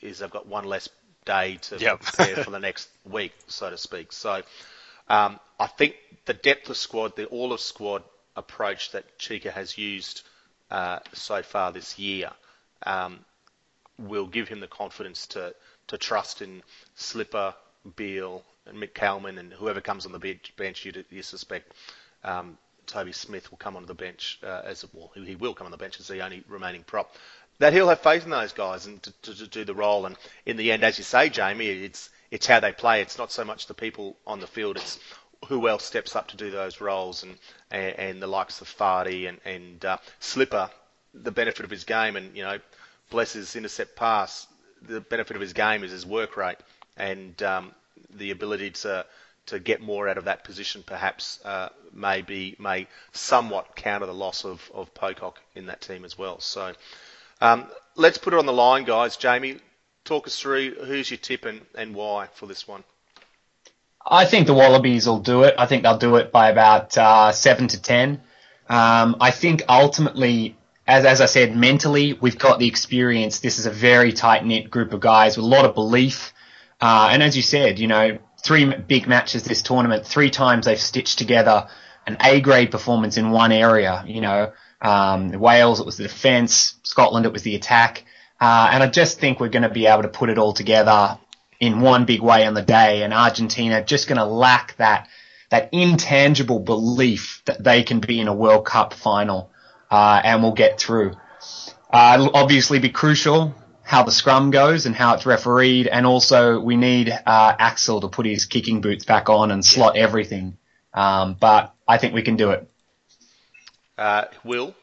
[0.01, 0.89] is they've got one less
[1.25, 2.01] day to yep.
[2.01, 4.13] prepare for the next week, so to speak.
[4.13, 4.43] So
[5.09, 5.97] um, I think
[6.27, 8.03] the depth of squad, the all of squad
[8.37, 10.23] approach that Cheika has used
[10.71, 12.31] uh, so far this year
[12.85, 13.21] um,
[13.99, 15.55] will give him the confidence to,
[15.89, 16.63] to trust in
[16.95, 17.55] Slipper,
[17.97, 21.73] Beale, and McCalman, and whoever comes on the bench, bench you, you suspect
[22.25, 25.13] um, Toby Smith will come on the bench uh, as well.
[25.15, 27.15] He will come on the bench as the only remaining prop.
[27.61, 30.07] That he'll have faith in those guys and to, to, to do the role.
[30.07, 33.03] And in the end, as you say, Jamie, it's it's how they play.
[33.03, 34.77] It's not so much the people on the field.
[34.77, 34.99] It's
[35.47, 37.37] who else steps up to do those roles, and
[37.71, 40.71] and, and the likes of Fardy and and uh, Slipper,
[41.15, 42.59] the benefit of his game, and you know,
[43.11, 44.47] bless his intercept pass.
[44.83, 46.59] The benefit of his game is his work rate
[47.01, 47.73] and um,
[48.17, 49.05] the ability to
[49.47, 54.45] to get more out of that position perhaps uh, maybe may somewhat counter the loss
[54.45, 56.39] of, of Pocock in that team as well.
[56.41, 56.73] So
[57.41, 59.17] um, let's put it on the line, guys.
[59.17, 59.59] Jamie,
[60.05, 62.85] talk us through who's your tip and, and why for this one.
[64.05, 65.55] I think the Wallabies will do it.
[65.59, 68.23] I think they'll do it by about uh, seven to ten.
[68.69, 73.41] Um, I think ultimately, as as I said, mentally we've got the experience.
[73.41, 76.33] This is a very tight knit group of guys with a lot of belief.
[76.81, 80.07] Uh, and as you said, you know, three big matches this tournament.
[80.07, 81.69] Three times they've stitched together
[82.07, 84.03] an A grade performance in one area.
[84.07, 88.05] You know, um, Wales it was the defence, Scotland it was the attack,
[88.41, 91.19] uh, and I just think we're going to be able to put it all together
[91.61, 93.03] in one big way on the day.
[93.03, 95.09] And Argentina just going to lack that
[95.51, 99.51] that intangible belief that they can be in a World Cup final
[99.91, 101.17] uh, and will get through.
[101.93, 106.61] Uh, it'll obviously be crucial how the scrum goes and how it's refereed, and also
[106.61, 110.57] we need uh, Axel to put his kicking boots back on and slot everything.
[110.95, 112.71] Um, but I think we can do it.
[114.01, 114.75] Uh, Will,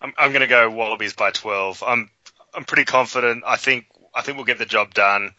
[0.00, 1.82] I'm, I'm going to go Wallabies by 12.
[1.84, 2.08] I'm
[2.54, 3.42] I'm pretty confident.
[3.44, 5.32] I think I think we'll get the job done.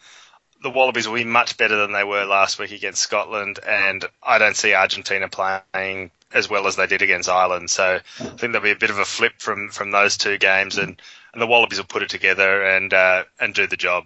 [0.62, 4.36] The Wallabies will be much better than they were last week against Scotland, and I
[4.36, 7.70] don't see Argentina playing as well as they did against Ireland.
[7.70, 10.76] So I think there'll be a bit of a flip from from those two games,
[10.76, 11.00] and
[11.32, 14.04] and the Wallabies will put it together and uh, and do the job.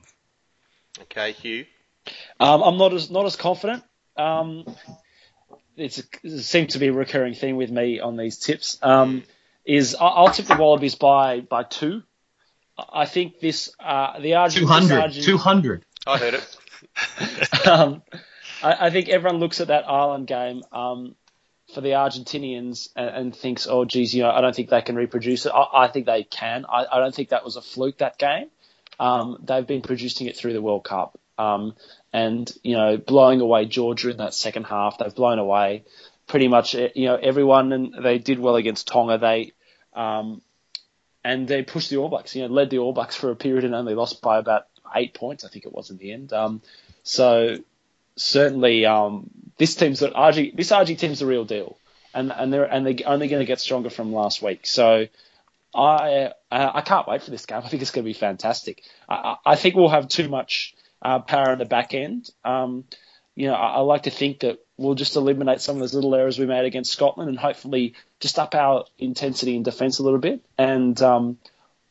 [1.02, 1.66] Okay, Hugh.
[2.38, 3.82] Um, I'm not as not as confident.
[4.16, 4.64] Um,
[5.76, 8.78] it's a, it seems to be a recurring theme with me on these tips.
[8.82, 9.24] Um,
[9.64, 12.02] is I- I'll tip the Wallabies by by two.
[12.76, 15.00] I think this uh, the Argent, 200.
[15.00, 15.84] Argent, 200.
[16.06, 17.66] I heard it.
[17.66, 18.02] um,
[18.62, 21.14] I, I think everyone looks at that Ireland game um,
[21.72, 24.96] for the Argentinians and, and thinks, oh, geez, you know, I don't think they can
[24.96, 25.52] reproduce it.
[25.54, 26.66] I, I think they can.
[26.66, 28.48] I, I don't think that was a fluke that game.
[28.98, 31.18] Um, they've been producing it through the World Cup.
[31.38, 31.74] Um,
[32.14, 34.98] and, you know, blowing away Georgia in that second half.
[34.98, 35.82] They've blown away
[36.28, 37.72] pretty much, you know, everyone.
[37.72, 39.18] And they did well against Tonga.
[39.18, 39.52] They,
[39.94, 40.40] um,
[41.24, 43.64] and they pushed the All Blacks, you know, led the All Blacks for a period
[43.64, 46.32] and only lost by about eight points, I think it was in the end.
[46.32, 46.62] Um,
[47.02, 47.58] so
[48.14, 51.76] certainly, um, this team's Argie, this Argie team's the real deal,
[52.14, 54.68] and and they're and they're only going to get stronger from last week.
[54.68, 55.08] So
[55.74, 57.62] I I can't wait for this game.
[57.64, 58.82] I think it's going to be fantastic.
[59.08, 62.30] I, I think we'll have too much uh, power in the back end.
[62.44, 62.84] Um,
[63.34, 66.14] you know, I, I like to think that we'll just eliminate some of those little
[66.14, 70.18] errors we made against Scotland and hopefully just up our intensity in defence a little
[70.18, 70.40] bit.
[70.58, 71.38] And um,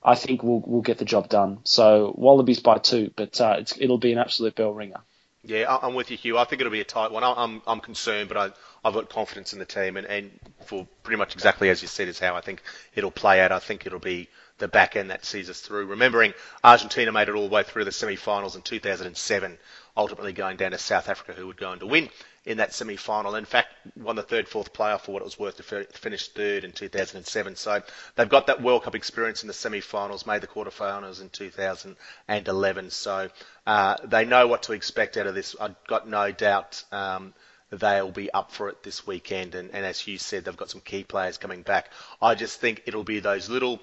[0.03, 1.59] I think we'll we'll get the job done.
[1.63, 5.01] So Wallabies by two, but uh, it'll be an absolute bell ringer.
[5.45, 6.37] Yeah, I'm with you, Hugh.
[6.37, 7.23] I think it'll be a tight one.
[7.23, 8.49] I'm I'm concerned, but I,
[8.87, 10.31] I've got confidence in the team, and, and
[10.65, 12.61] for pretty much exactly as you said is how I think
[12.95, 13.51] it'll play out.
[13.51, 14.29] I think it'll be
[14.63, 15.85] the back end that sees us through.
[15.87, 19.57] Remembering Argentina made it all the way through the semi-finals in 2007,
[19.97, 22.09] ultimately going down to South Africa, who would go on to win
[22.45, 23.35] in that semi-final.
[23.35, 26.29] In fact, won the third, fourth playoff for what it was worth to fi- finish
[26.29, 27.57] third in 2007.
[27.57, 27.81] So
[28.15, 32.89] they've got that World Cup experience in the semi-finals, made the quarterfinals in 2011.
[32.89, 33.29] So
[33.67, 35.57] uh, they know what to expect out of this.
[35.59, 36.85] I've got no doubt.
[36.89, 37.33] Um,
[37.69, 40.81] they'll be up for it this weekend, and, and as you said, they've got some
[40.81, 41.89] key players coming back.
[42.21, 43.81] I just think it'll be those little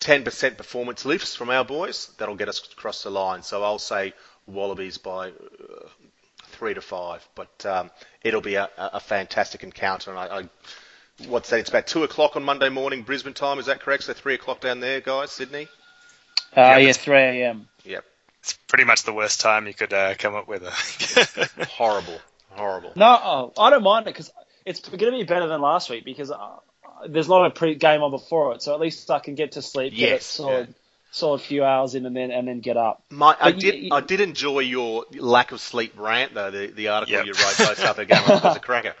[0.00, 3.42] 10% performance lifts from our boys that'll get us across the line.
[3.42, 4.12] So I'll say
[4.46, 5.32] Wallabies by uh,
[6.48, 7.90] three to five, but um,
[8.22, 10.10] it'll be a, a fantastic encounter.
[10.10, 10.48] And I, I,
[11.26, 11.60] what's that?
[11.60, 13.58] It's about two o'clock on Monday morning, Brisbane time.
[13.58, 14.04] Is that correct?
[14.04, 15.68] So three o'clock down there, guys, Sydney.
[16.56, 17.68] Uh, Yeah, yeah, 3 a.m.
[17.84, 18.04] Yep.
[18.40, 20.62] It's pretty much the worst time you could uh, come up with.
[21.70, 22.92] Horrible, horrible.
[22.94, 24.30] No, oh, I don't mind it because
[24.66, 26.56] it's going to be better than last week because uh,
[27.08, 29.62] there's not a pre game on before it, so at least I can get to
[29.62, 30.74] sleep, get a Yes, solid,
[31.10, 33.02] solid few hours in, and then and then get up.
[33.10, 33.74] My, I But did.
[33.74, 36.50] you- I did enjoy your lack of sleep rant, though.
[36.50, 37.26] The, the article Yep.
[37.26, 38.94] you wrote post after the game was a cracker.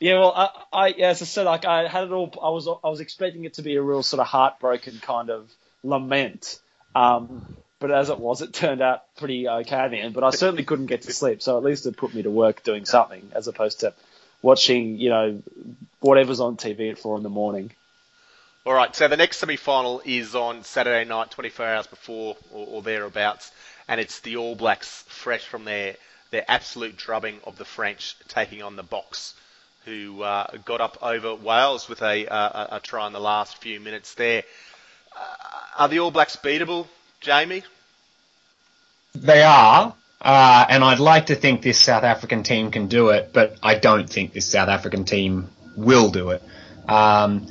[0.00, 2.32] Yeah, well, I, I as I said, like I had it all.
[2.40, 5.50] I was I was expecting it to be a real sort of heartbroken kind of
[5.82, 6.60] lament.
[6.94, 10.14] Um, but as it was, it turned out pretty okay in the end.
[10.14, 12.62] But I certainly couldn't get to sleep, so at least it put me to work
[12.64, 13.92] doing something as opposed to
[14.42, 15.42] watching, you know,
[16.00, 17.72] whatever's on TV at four in the morning.
[18.66, 22.82] All right, so the next semi-final is on Saturday night, 24 hours before or, or
[22.82, 23.50] thereabouts,
[23.88, 25.96] and it's the All Blacks, fresh from their
[26.30, 29.32] their absolute drubbing of the French, taking on the Boks,
[29.86, 33.56] who uh, got up over Wales with a, uh, a a try in the last
[33.56, 34.42] few minutes there.
[35.16, 35.24] Uh,
[35.78, 36.86] are the All Blacks beatable,
[37.22, 37.62] Jamie?
[39.14, 39.94] They are.
[40.20, 43.76] Uh, and I'd like to think this South African team can do it, but I
[43.76, 46.42] don't think this South African team will do it.
[46.88, 47.46] Um,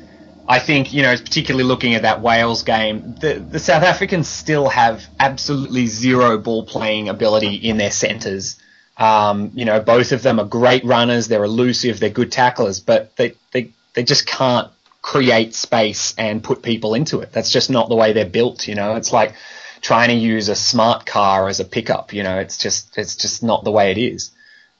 [0.49, 4.69] I think, you know, particularly looking at that Wales game, the, the South Africans still
[4.69, 8.57] have absolutely zero ball playing ability in their centres.
[8.97, 13.15] Um, you know, both of them are great runners, they're elusive, they're good tacklers, but
[13.15, 14.69] they, they, they just can't
[15.01, 17.31] create space and put people into it.
[17.31, 18.95] That's just not the way they're built, you know.
[18.95, 19.35] It's like
[19.81, 23.43] trying to use a smart car as a pickup, you know, it's just it's just
[23.43, 24.31] not the way it is.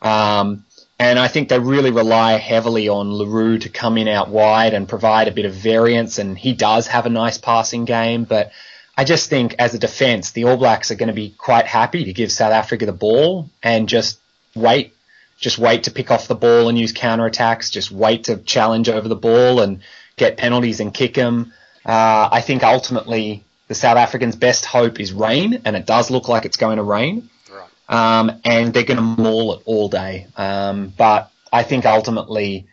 [0.01, 0.65] Um,
[0.99, 4.73] and I think they really rely heavily on Le Roux to come in out wide
[4.73, 6.17] and provide a bit of variance.
[6.17, 8.51] And he does have a nice passing game, but
[8.97, 12.05] I just think as a defence, the All Blacks are going to be quite happy
[12.05, 14.19] to give South Africa the ball and just
[14.55, 14.95] wait,
[15.39, 18.89] just wait to pick off the ball and use counter attacks, just wait to challenge
[18.89, 19.81] over the ball and
[20.15, 21.53] get penalties and kick them.
[21.86, 26.27] Uh, I think ultimately the South Africans' best hope is rain, and it does look
[26.27, 27.30] like it's going to rain.
[27.51, 27.69] Right.
[27.89, 30.27] Um, and they're going to maul it all day.
[30.36, 32.67] Um, but I think ultimately,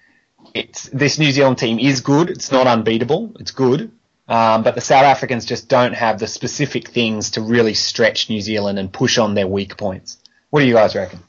[0.54, 2.30] it's this New Zealand team is good.
[2.30, 3.33] It's not unbeatable.
[3.40, 3.90] It's good.
[4.26, 8.40] Um, but the South Africans just don't have the specific things to really stretch New
[8.40, 10.18] Zealand and push on their weak points.
[10.50, 11.20] What do you guys reckon?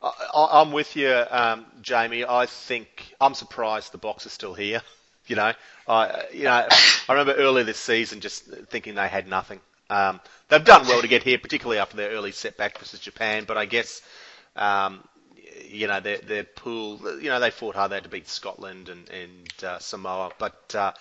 [0.00, 2.24] I, I'm with you, um, Jamie.
[2.24, 4.82] I think I'm surprised the Boks is still here.
[5.26, 5.52] You know,
[5.88, 6.66] I you know
[7.08, 9.60] I remember earlier this season just thinking they had nothing.
[9.90, 13.44] Um, they've done well to get here, particularly after their early setback versus Japan.
[13.46, 14.02] But I guess
[14.56, 15.02] um,
[15.64, 17.00] you know their their pool.
[17.20, 17.90] You know they fought hard.
[17.90, 20.92] They had to beat Scotland and and uh, Samoa, but uh,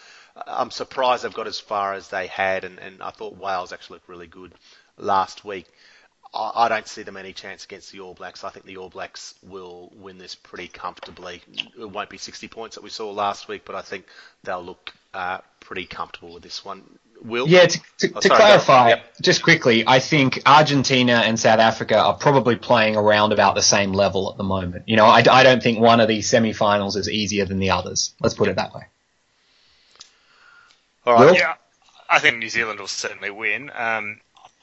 [0.47, 2.63] I'm surprised they've got as far as they had.
[2.63, 4.53] And, and I thought Wales actually looked really good
[4.97, 5.67] last week.
[6.35, 8.43] I don't see them any chance against the All Blacks.
[8.43, 11.41] I think the All Blacks will win this pretty comfortably.
[11.79, 14.05] It won't be 60 points that we saw last week, but I think
[14.43, 16.83] they'll look uh, pretty comfortable with this one.
[17.23, 17.47] Will?
[17.47, 18.89] Yeah, to, to, Oh, to sorry, clarify.
[18.89, 19.13] Yep.
[19.21, 23.93] just quickly, I think Argentina and South Africa are probably playing around about the same
[23.93, 24.83] level at the moment.
[24.87, 28.13] You know, I, I don't think one of these semi-finals is easier than the others.
[28.19, 28.83] Let's put it that way.
[31.05, 31.25] All right.
[31.27, 31.35] Will?
[31.35, 31.53] Yeah,
[32.09, 33.71] I think New Zealand will certainly win.
[33.75, 34.19] Um,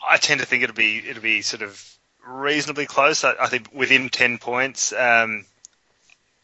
[0.07, 3.25] I tend to think it'll be it'll be sort of reasonably close.
[3.25, 4.93] I, I think within ten points.
[4.93, 5.45] Um,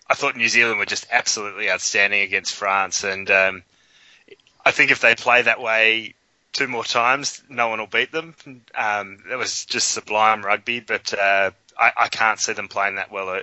[0.08, 3.62] I thought New Zealand were just absolutely outstanding against France, and um,
[4.64, 6.14] I think if they play that way
[6.52, 8.34] two more times, no one will beat them.
[8.74, 13.10] Um, that was just sublime rugby, but uh, I, I can't see them playing that
[13.10, 13.40] well uh,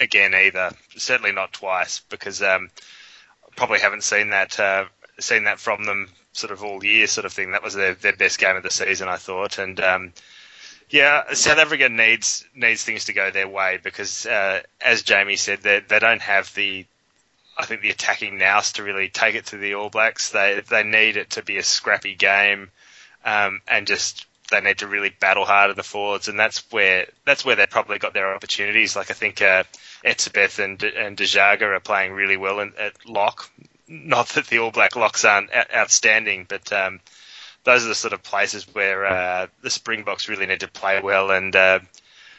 [0.00, 0.72] again either.
[0.96, 2.70] Certainly not twice, because um,
[3.56, 4.86] probably haven't seen that uh,
[5.20, 7.52] seen that from them sort of all year, sort of thing.
[7.52, 10.12] That was their, their best game of the season, I thought, and um,
[10.90, 15.60] yeah, South Africa needs needs things to go their way because, uh, as Jamie said,
[15.60, 16.86] they they don't have the
[17.58, 20.30] I think the attacking nous to really take it to the All Blacks.
[20.30, 22.70] They they need it to be a scrappy game,
[23.24, 27.06] um, and just they need to really battle hard in the forwards, and that's where
[27.24, 28.96] that's where they probably got their opportunities.
[28.96, 29.64] Like I think uh,
[30.04, 33.50] Etzebeth and and de Jager are playing really well in, at lock.
[33.88, 37.00] Not that the All Black locks aren't out- outstanding, but um,
[37.64, 41.30] those are the sort of places where uh, the Springboks really need to play well,
[41.30, 41.80] and uh,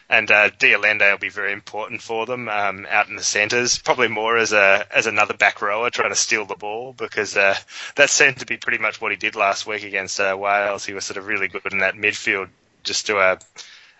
[0.09, 3.77] and uh, de Allende will be very important for them um, out in the centres.
[3.77, 7.55] Probably more as a as another back rower trying to steal the ball because uh,
[7.95, 10.85] that seemed to be pretty much what he did last week against uh, Wales.
[10.85, 12.49] He was sort of really good in that midfield
[12.83, 13.37] just to uh,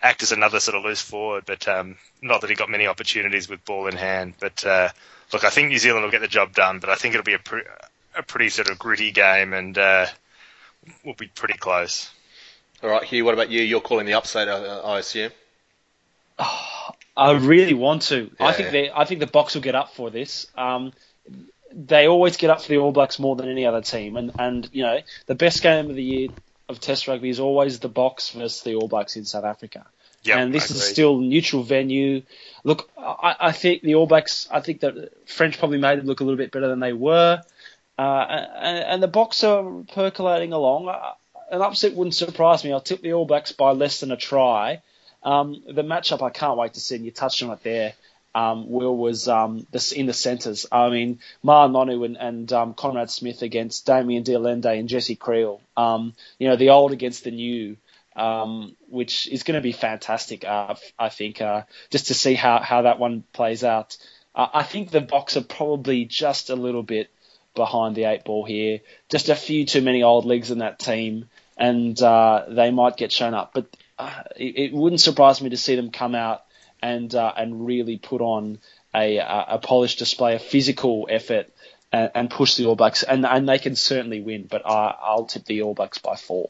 [0.02, 3.48] act as another sort of loose forward, but um, not that he got many opportunities
[3.50, 4.34] with ball in hand.
[4.40, 4.90] But uh,
[5.34, 7.34] look, I think New Zealand will get the job done, but I think it'll be
[7.34, 7.64] a, pre-
[8.16, 10.08] a pretty sort of gritty game and uh,
[11.04, 12.10] will be pretty close.
[12.82, 13.26] All right, Hugh.
[13.26, 13.62] What about you?
[13.62, 15.32] You're calling the upset, I, I assume.
[17.18, 18.32] I really want to.
[18.40, 18.72] I think yeah.
[18.72, 18.92] they.
[18.92, 20.48] I think the Boks will get up for this.
[20.58, 20.94] Um,
[21.74, 24.70] they always get up for the All Blacks more than any other team, and and
[24.72, 26.30] you know the best game of the year
[26.70, 29.86] of Test rugby is always the Boks versus the All Blacks in South Africa.
[30.24, 32.24] Yep, and this is still neutral venue.
[32.64, 34.48] Look, I, I think the All Blacks.
[34.52, 37.42] I think that French probably made them look a little bit better than they were,
[37.98, 40.90] uh, and, and the Boks are percolating along.
[40.90, 41.14] Uh,
[41.52, 42.74] An upset wouldn't surprise me.
[42.74, 44.82] I'll tip the All Blacks by less than a try.
[45.24, 47.94] Um, the matchup I can't wait to see, and you touched on it there.
[48.36, 50.68] Um, Will was um, this in the centres.
[50.72, 55.16] I mean, Ma'a Nonu and, and um, Conrad Smith against Damian de Allende and Jesse
[55.16, 55.60] Kriel.
[55.76, 57.76] Um, you know, the old against the new
[58.16, 60.46] um, which is going to be fantastic.
[60.46, 63.98] Uh, I think uh, just to see how, how that one plays out.
[64.36, 67.10] Uh, I think the Boks are probably just a little bit
[67.56, 68.82] behind the eight ball here.
[69.10, 73.12] Just a few too many old legs in that team, and uh, they might get
[73.12, 73.52] shown up.
[73.54, 76.44] But uh, it, it wouldn't surprise me to see them come out
[76.82, 78.60] and uh, and really put on
[78.96, 81.52] a, a a polished display of physical effort.
[81.92, 84.46] And, push the All Blacks, and, and they can certainly win.
[84.48, 86.50] But I, I'll tip the All Blacks by four.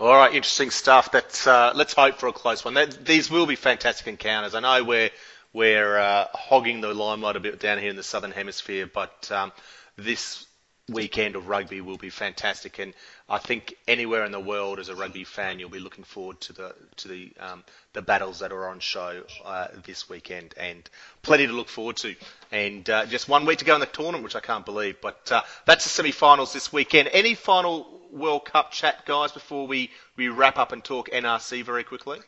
[0.00, 1.12] All right, interesting stuff.
[1.12, 2.74] That's uh, let's hope for a close one.
[2.74, 4.56] That, these will be fantastic encounters.
[4.56, 5.10] I know we're
[5.52, 9.52] we're uh, hogging the limelight a bit down here in the southern hemisphere, but um,
[9.96, 10.46] this
[10.88, 12.92] weekend of rugby will be fantastic, and
[13.28, 16.52] I think anywhere in the world as a rugby fan, you'll be looking forward to
[16.52, 17.64] the to the um,
[17.94, 20.88] the battles that are on show uh, this weekend, and
[21.22, 22.14] plenty to look forward to.
[22.52, 25.00] And uh, just one week to go in the tournament, which I can't believe.
[25.00, 27.08] But uh, that's the semi-finals this weekend.
[27.12, 31.84] Any final World Cup chat, guys, before we we wrap up and talk NRC very
[31.84, 32.18] quickly?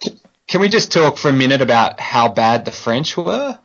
[0.49, 3.59] Can we just talk for a minute about how bad the French were?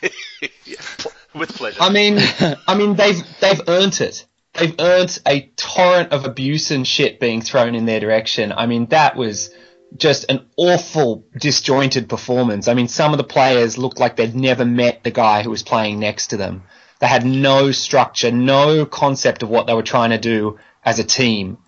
[1.34, 1.82] With pleasure.
[1.82, 2.18] I mean,
[2.66, 4.24] I mean they've they've earned it.
[4.58, 8.52] They've earned a torrent of abuse and shit being thrown in their direction.
[8.52, 9.50] I mean, that was
[9.96, 12.68] just an awful disjointed performance.
[12.68, 15.62] I mean, some of the players looked like they'd never met the guy who was
[15.62, 16.64] playing next to them.
[17.00, 21.04] They had no structure, no concept of what they were trying to do as a
[21.04, 21.58] team.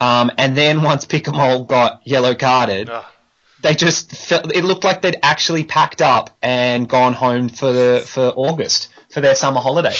[0.00, 3.04] Um, and then once Picamoles got yellow carded, Ugh.
[3.62, 8.04] they just felt, it looked like they'd actually packed up and gone home for the
[8.04, 9.94] for August for their summer holiday.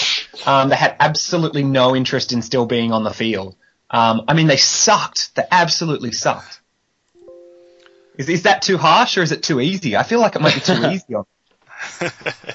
[0.45, 3.55] Um, they had absolutely no interest in still being on the field.
[3.89, 5.35] Um, I mean, they sucked.
[5.35, 6.59] They absolutely sucked.
[8.17, 9.95] Is, is that too harsh or is it too easy?
[9.95, 11.13] I feel like it might be too easy.
[11.13, 11.25] On.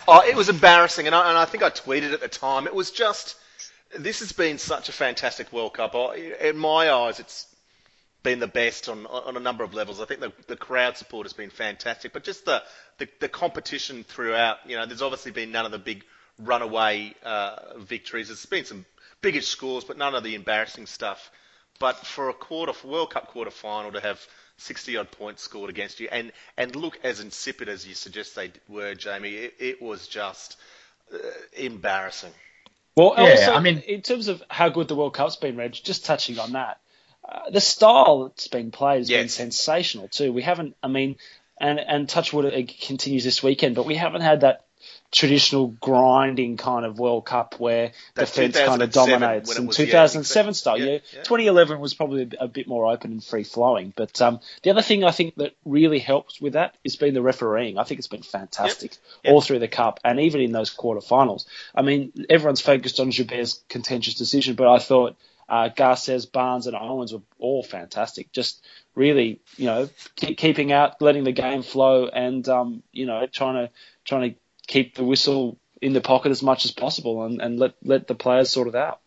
[0.09, 2.67] Oh, it was embarrassing, and I, and I think I tweeted at the time.
[2.67, 3.37] It was just
[3.97, 5.95] this has been such a fantastic World Cup.
[6.41, 7.47] In my eyes, it's
[8.23, 10.01] been the best on on a number of levels.
[10.01, 12.63] I think the the crowd support has been fantastic, but just the
[12.99, 14.59] the, the competition throughout.
[14.67, 16.05] You know, there's obviously been none of the big
[16.39, 18.29] runaway uh, victories.
[18.29, 18.87] There's been some
[19.21, 21.31] bigger scores, but none of the embarrassing stuff.
[21.79, 24.25] But for a quarter World Cup quarter final to have
[24.57, 28.51] 60 odd points scored against you and, and look as insipid as you suggest they
[28.69, 30.57] were, Jamie, it, it was just
[31.13, 31.19] uh,
[31.57, 32.33] embarrassing.
[32.97, 35.73] Well, Yeah, also, I mean- in terms of how good the World Cup's been, Reg,
[35.73, 36.81] just touching on that,
[37.29, 40.33] uh, the style that's been played has been sensational too.
[40.33, 41.17] We haven't, I mean,
[41.61, 44.65] and and Touchwood it continues this weekend, but we haven't had that
[45.11, 49.57] traditional grinding kind of World Cup where That defense kind of dominates.
[49.57, 51.23] In was, yeah, 2007 style, yeah, yeah, yeah.
[51.23, 53.93] 2011 was probably a bit, more open and free flowing.
[53.97, 57.23] But um, the other thing I think that really helps with that has been the
[57.23, 57.79] refereeing.
[57.79, 59.33] I think it's been fantastic Yep.
[59.33, 61.47] all through the cup and even in those quarterfinals.
[61.75, 65.17] I mean, everyone's focused on Joubert's contentious decision, but I thought
[65.49, 68.33] uh, Garces, Barnes, and Owens were all fantastic.
[68.33, 68.63] Just
[68.95, 73.55] really, you know, keep, keeping out, letting the game flow, and um, you know, trying
[73.55, 73.73] to
[74.05, 74.37] trying to
[74.69, 78.15] keep the whistle in the pocket as much as possible, and, and let let the
[78.15, 79.01] players sort it out.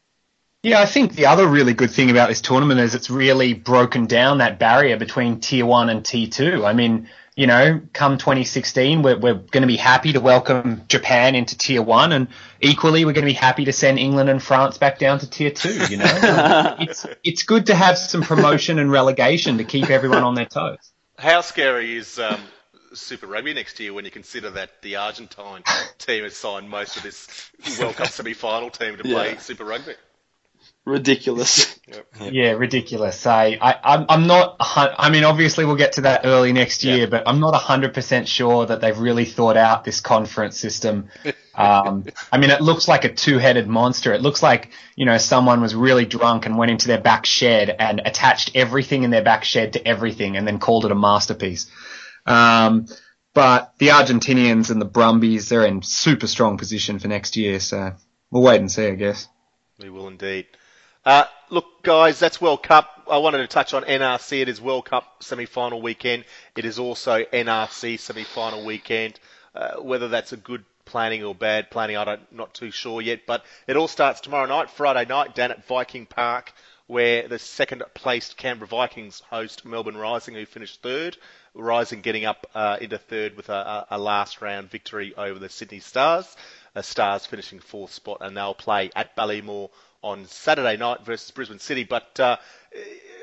[0.64, 4.06] Yeah, I think the other really good thing about this tournament is it's really broken
[4.06, 6.66] down that barrier between tier one and tier two.
[6.66, 11.34] I mean, you know, come 2016, we're, we're going to be happy to welcome Japan
[11.34, 12.28] into tier one, and
[12.60, 15.52] equally, we're going to be happy to send England and France back down to tier
[15.52, 15.86] two.
[15.90, 16.06] You know,
[16.80, 20.92] it's it's good to have some promotion and relegation to keep everyone on their toes.
[21.18, 22.40] How scary is um,
[22.94, 25.64] Super Rugby next year when you consider that the Argentine
[25.98, 27.28] team has signed most of this
[27.80, 29.38] World Cup semi-final team to play Yeah.
[29.40, 29.94] Super Rugby?
[30.84, 31.80] Ridiculous.
[32.20, 33.28] Yeah, ridiculous.
[33.28, 34.56] I, I, I'm, I'm not.
[34.60, 37.06] I mean, obviously, we'll get to that early next year, Yeah.
[37.06, 41.10] but I'm not hundred percent sure that they've really thought out this conference system.
[41.54, 44.14] Um, I mean, it looks like a two-headed monster.
[44.14, 47.76] It looks like you know someone was really drunk and went into their back shed
[47.78, 51.70] and attached everything in their back shed to everything, and then called it a masterpiece.
[52.26, 52.88] Um,
[53.34, 57.60] but the Argentinians and the Brumbies, they're in super strong position for next year.
[57.60, 57.94] So
[58.30, 59.28] we'll wait and see, I guess.
[59.80, 60.48] We will indeed.
[61.06, 63.06] Uh, look, guys, that's World Cup.
[63.10, 64.42] I wanted to touch on NRC.
[64.42, 66.26] It is World Cup semi-final weekend.
[66.56, 69.20] It is also NRC semi-final weekend.
[69.56, 73.22] Uh, whether that's a good planning or bad planning, I'm not too sure yet.
[73.26, 76.54] But it all starts tomorrow night, Friday night, down at Viking Park,
[76.92, 81.16] where the second-placed Canberra Vikings host Melbourne Rising, who finished third.
[81.54, 85.80] Rising getting up uh, into third with a, a, a last-round victory over the Sydney
[85.80, 86.36] Stars.
[86.76, 89.70] Uh, Stars finishing fourth spot, and they'll play at Ballymore
[90.02, 91.86] on Saturday night versus Brisbane City.
[91.86, 92.36] But uh,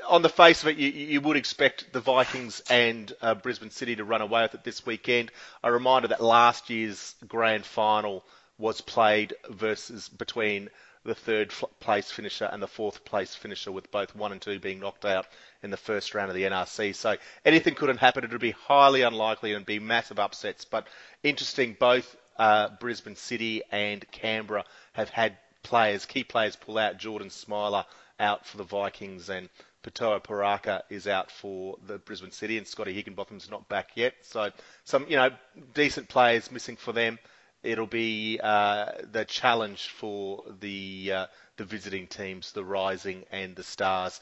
[0.09, 3.97] on the face of it, you, you would expect the Vikings and uh, Brisbane City
[3.97, 5.31] to run away with it this weekend.
[5.63, 8.25] A reminder that last year's grand final
[8.57, 10.71] was played versus between
[11.05, 14.81] the third place finisher and the fourth place finisher, with both one and two being
[14.81, 15.27] knocked out
[15.63, 16.95] in the first round of the NRC.
[16.95, 18.25] So anything could have happened.
[18.25, 20.65] It would be highly unlikely and be massive upsets.
[20.65, 20.87] But
[21.23, 26.99] interesting, both uh, Brisbane City and Canberra have had players, key players, pull out.
[26.99, 27.85] Jordan Smiler
[28.21, 29.49] out for the Vikings, and
[29.83, 34.15] Patoa Paraka is out for the Brisbane City, and Scotty Higginbotham's not back yet.
[34.23, 34.51] So
[34.85, 35.31] some, you know,
[35.75, 37.19] decent players missing for them.
[37.63, 43.65] It'll be uh, the challenge for the uh, the visiting teams, the Rising and the
[43.65, 44.21] Stars.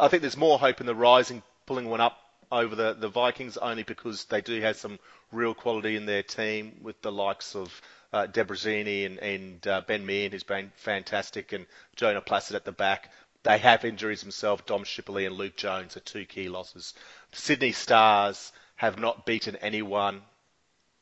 [0.00, 2.18] I think there's more hope in the Rising pulling one up
[2.50, 4.98] over the, the Vikings only because they do have some
[5.32, 7.82] real quality in their team with the likes of
[8.12, 11.66] uh, Debrazini and, and uh, Ben Meehan, who's been fantastic, and
[11.96, 13.10] Jonah Placid at the back.
[13.42, 14.62] They have injuries themselves.
[14.66, 16.94] Dom Shipley and Luke Jones are two key losses.
[17.32, 20.22] Sydney Stars have not beaten anyone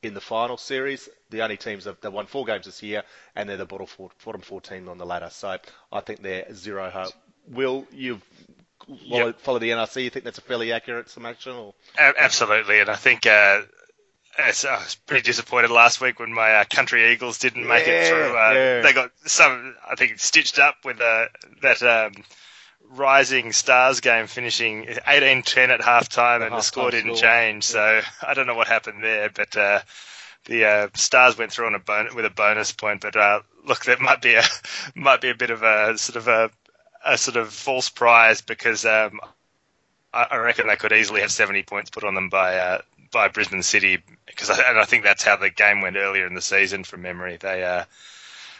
[0.02, 1.08] in the final series.
[1.30, 3.02] The only teams that they've won four games this year,
[3.36, 5.28] and they're the bottom four, bottom four team on the ladder.
[5.30, 5.56] So
[5.92, 7.12] I think they're zero hope.
[7.48, 8.20] Will you
[9.08, 9.40] follow, Yep.
[9.40, 10.02] follow the NRC?
[10.04, 11.52] You think that's a fairly accurate summation?
[11.52, 11.74] Or?
[11.98, 13.62] Absolutely, and I think uh,
[14.38, 17.92] it's- I was pretty disappointed last week when my uh, country Eagles didn't make Yeah,
[17.92, 18.36] it through.
[18.36, 18.80] Uh, yeah.
[18.82, 21.26] They got some, I think, stitched up with uh,
[21.62, 22.12] that um,
[22.94, 27.64] Rising Stars game finishing 18-10 at half time, The and the score didn't score, change.
[27.64, 29.56] So I don't know what happened there, but.
[29.56, 29.80] Uh,
[30.44, 33.84] the uh, Stars went through on a bon- with a bonus point, but uh, look,
[33.84, 34.42] that might be a
[34.94, 36.50] might be a bit of a sort of a,
[37.04, 39.20] a sort of false prize because um,
[40.12, 42.78] I, I reckon they could easily have 70 points put on them by uh,
[43.12, 46.34] by Brisbane City because I, and I think that's how the game went earlier in
[46.34, 47.36] the season from memory.
[47.36, 47.84] They uh,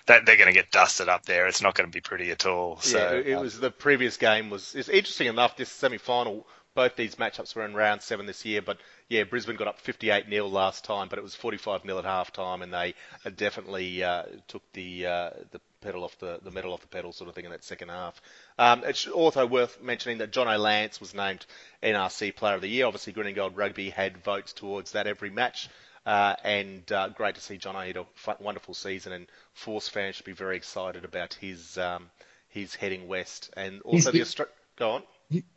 [0.07, 1.47] that they're going to get dusted up there.
[1.47, 2.79] It's not going to be pretty at all.
[2.81, 4.75] So yeah, it, uh, was the previous game was.
[4.75, 5.57] It's interesting enough.
[5.57, 8.79] This semi-final, both these matchups were in round seven this year, but
[9.09, 12.33] yeah, Brisbane got up 58 0 last time, but it was 45 0 at half
[12.33, 12.95] time, and they
[13.25, 17.13] uh, definitely uh, took the uh, the pedal off the the metal off the pedal
[17.13, 18.21] sort of thing in that second half.
[18.59, 21.45] Um, it's also worth mentioning that Jono Lance was named
[21.83, 22.87] NRC Player of the Year.
[22.87, 25.69] Obviously, Green and Gold Rugby had votes towards that every match.
[26.05, 30.17] Uh, and uh, great to see John had a fu- wonderful season, and Force fans
[30.17, 32.11] should be very excited about his um,
[32.49, 35.03] his heading west, and also He's- the Austra- go on.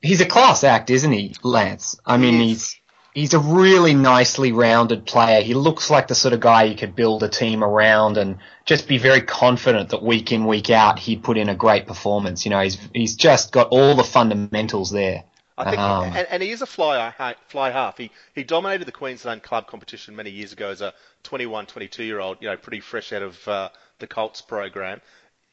[0.02, 2.00] He's a class act, isn't he, Lance?
[2.06, 2.80] I mean, He he's
[3.14, 5.42] he's a really nicely rounded player.
[5.42, 8.88] He looks like the sort of guy you could build a team around and just
[8.88, 12.46] be very confident that week in week out he'd put in a great performance.
[12.46, 15.24] You know, he's he's just got all the fundamentals there.
[15.58, 17.98] I think, Um, and, and he is a fly fly half.
[17.98, 20.94] He he dominated the Queensland club competition many years ago as a
[21.24, 22.38] 21, 22 year old.
[22.42, 25.02] You know, pretty fresh out of uh, the Colts program.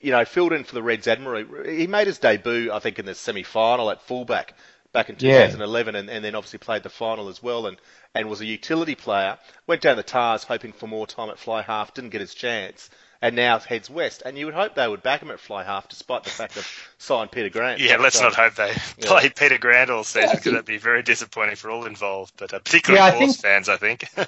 [0.01, 1.77] You know, filled in for the Reds admirably.
[1.79, 4.55] He made his debut, I think, in the semi final at fullback
[4.93, 5.57] back in Yeah.
[5.57, 7.79] 2011, and, and then obviously played the final as well, and
[8.15, 9.39] and was a utility player.
[9.67, 12.91] Went down the Tahs hoping for more time at fly half, didn't get his chance.
[13.25, 15.89] And now heads west, and you would hope they would back him at fly half,
[15.89, 17.81] despite the fact they've signed Peter Grant.
[17.81, 19.07] yeah, let's So- not hope they yeah.
[19.07, 21.85] play Peter Grant all season Yeah, I because think- that'd be very disappointing for all
[21.85, 24.05] involved, but uh, particularly Yeah, I Force think- fans, I think.
[24.17, 24.27] I-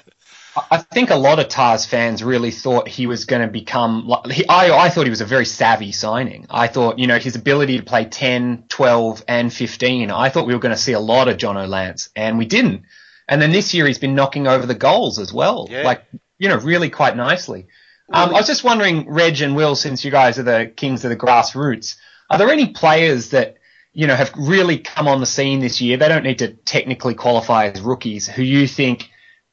[0.71, 4.07] I think a lot of Tahs fans really thought he was going to become.
[4.07, 6.45] like- He, I, I thought he was a very savvy signing.
[6.49, 10.09] I thought, you know, his ability to play 10, 12, and 15.
[10.09, 12.83] I thought we were going to see a lot of Jono Lance, and we didn't.
[13.27, 15.81] And then this year he's been knocking over the goals as well, Yeah.
[15.81, 16.05] like
[16.39, 17.67] you know, really quite nicely.
[18.11, 21.09] Um, I was just wondering, Reg and Will, since you guys are the kings of
[21.09, 21.95] the grassroots,
[22.29, 23.57] are there any players that
[23.93, 25.97] you know have really come on the scene this year?
[25.97, 28.27] They don't need to technically qualify as rookies.
[28.27, 29.09] Who you think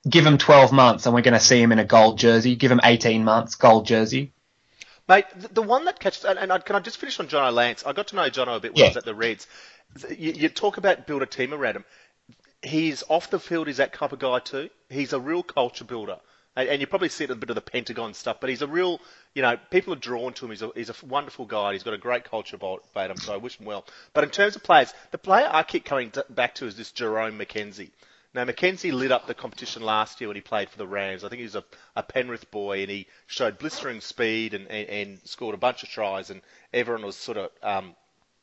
[0.09, 2.57] give them 12 months and we're going to see him in a gold jersey?
[2.57, 4.33] Give him 18 months, gold jersey.
[5.09, 7.85] Mate, the, one that catches, and, I, can I just finish on John Lance?
[7.85, 9.47] I got to know John a bit when I was at the Reds.
[10.11, 11.85] You, you talk about build a team around him.
[12.63, 14.71] He's off the field, he's that type of guy too.
[14.89, 16.19] He's a real culture builder.
[16.57, 18.67] And, and you probably see it a bit of the Pentagon stuff, but he's a
[18.67, 19.01] real,
[19.35, 20.51] you know, people are drawn to him.
[20.51, 21.73] He's a, he's a wonderful guy.
[21.73, 23.85] He's got a great culture about him, so I wish him well.
[24.13, 27.39] But in terms of players, the player I keep coming back to is this Jerome
[27.39, 27.91] McKenzie.
[28.35, 31.23] Now, McKenzie lit up the competition last year when he played for the Rams.
[31.23, 34.89] I think he was a, a Penrith boy and he showed blistering speed and, and,
[34.89, 36.41] and scored a bunch of tries, and
[36.73, 37.95] everyone was sort of um,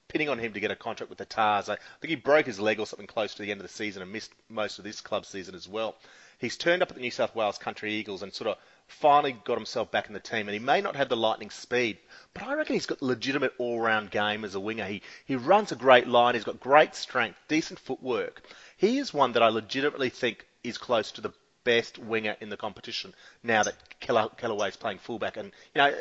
[0.08, 1.70] pinning on him to get a contract with the Tahs.
[1.70, 4.04] I think he broke his leg or something close to the end of the season
[4.04, 5.96] and missed most of this club season as well.
[6.40, 9.58] He's turned up at the New South Wales Country Eagles and sort of finally got
[9.58, 10.48] himself back in the team.
[10.48, 11.98] And he may not have the lightning speed,
[12.34, 14.86] but I reckon he's got legitimate all-round game as a winger.
[14.86, 16.36] He he runs a great line.
[16.36, 18.42] He's got great strength, decent footwork.
[18.78, 21.34] He is one that I legitimately think is close to the
[21.66, 23.14] best winger in the competition
[23.44, 25.36] now that Keller, Kellaway's playing fullback.
[25.36, 25.94] And you know,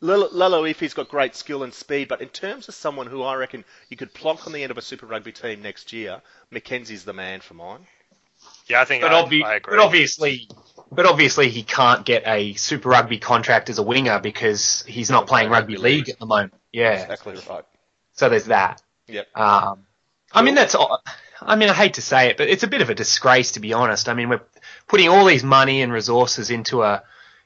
[0.00, 3.64] Lalo Ifi's got great skill and speed, but in terms of someone who I reckon
[3.88, 7.12] you could plonk on the end of a Super Rugby team next year, Mackenzie's the
[7.12, 7.86] man for mine.
[8.66, 9.76] Yeah, I think But, I, obvi- I agree.
[9.76, 10.48] but obviously,
[10.90, 15.26] but obviously he can't get a Super Rugby contract as a winger because he's not
[15.26, 16.54] playing rugby league at the moment.
[16.72, 16.92] Yeah.
[17.02, 17.64] Exactly right.
[18.12, 18.82] So there's that.
[19.08, 19.28] Yep.
[19.36, 19.86] Um,
[20.32, 20.74] I mean, that's.
[21.40, 23.60] I mean, I hate to say it, but it's a bit of a disgrace to
[23.60, 24.08] be honest.
[24.08, 24.40] I mean, we're
[24.88, 27.02] putting all these money and resources into a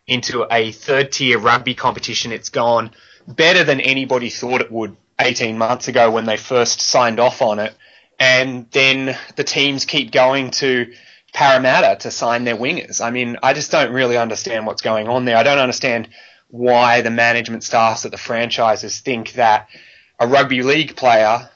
[0.06, 2.32] into a third tier rugby competition.
[2.32, 2.92] It's gone
[3.26, 7.58] better than anybody thought it would 18 months ago when they first signed off on
[7.58, 7.74] it,
[8.20, 10.92] and then the teams keep going to
[11.32, 13.04] Parramatta to sign their wingers.
[13.04, 15.36] I mean, I just don't really understand what's going on there.
[15.36, 16.08] I don't understand
[16.48, 19.68] why the management staffs at the franchises think that
[20.18, 21.50] a rugby league player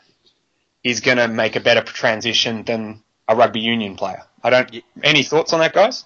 [0.84, 4.22] is going to make a better transition than a rugby union player.
[4.42, 4.82] I don't.
[5.02, 6.04] Any thoughts on that, guys?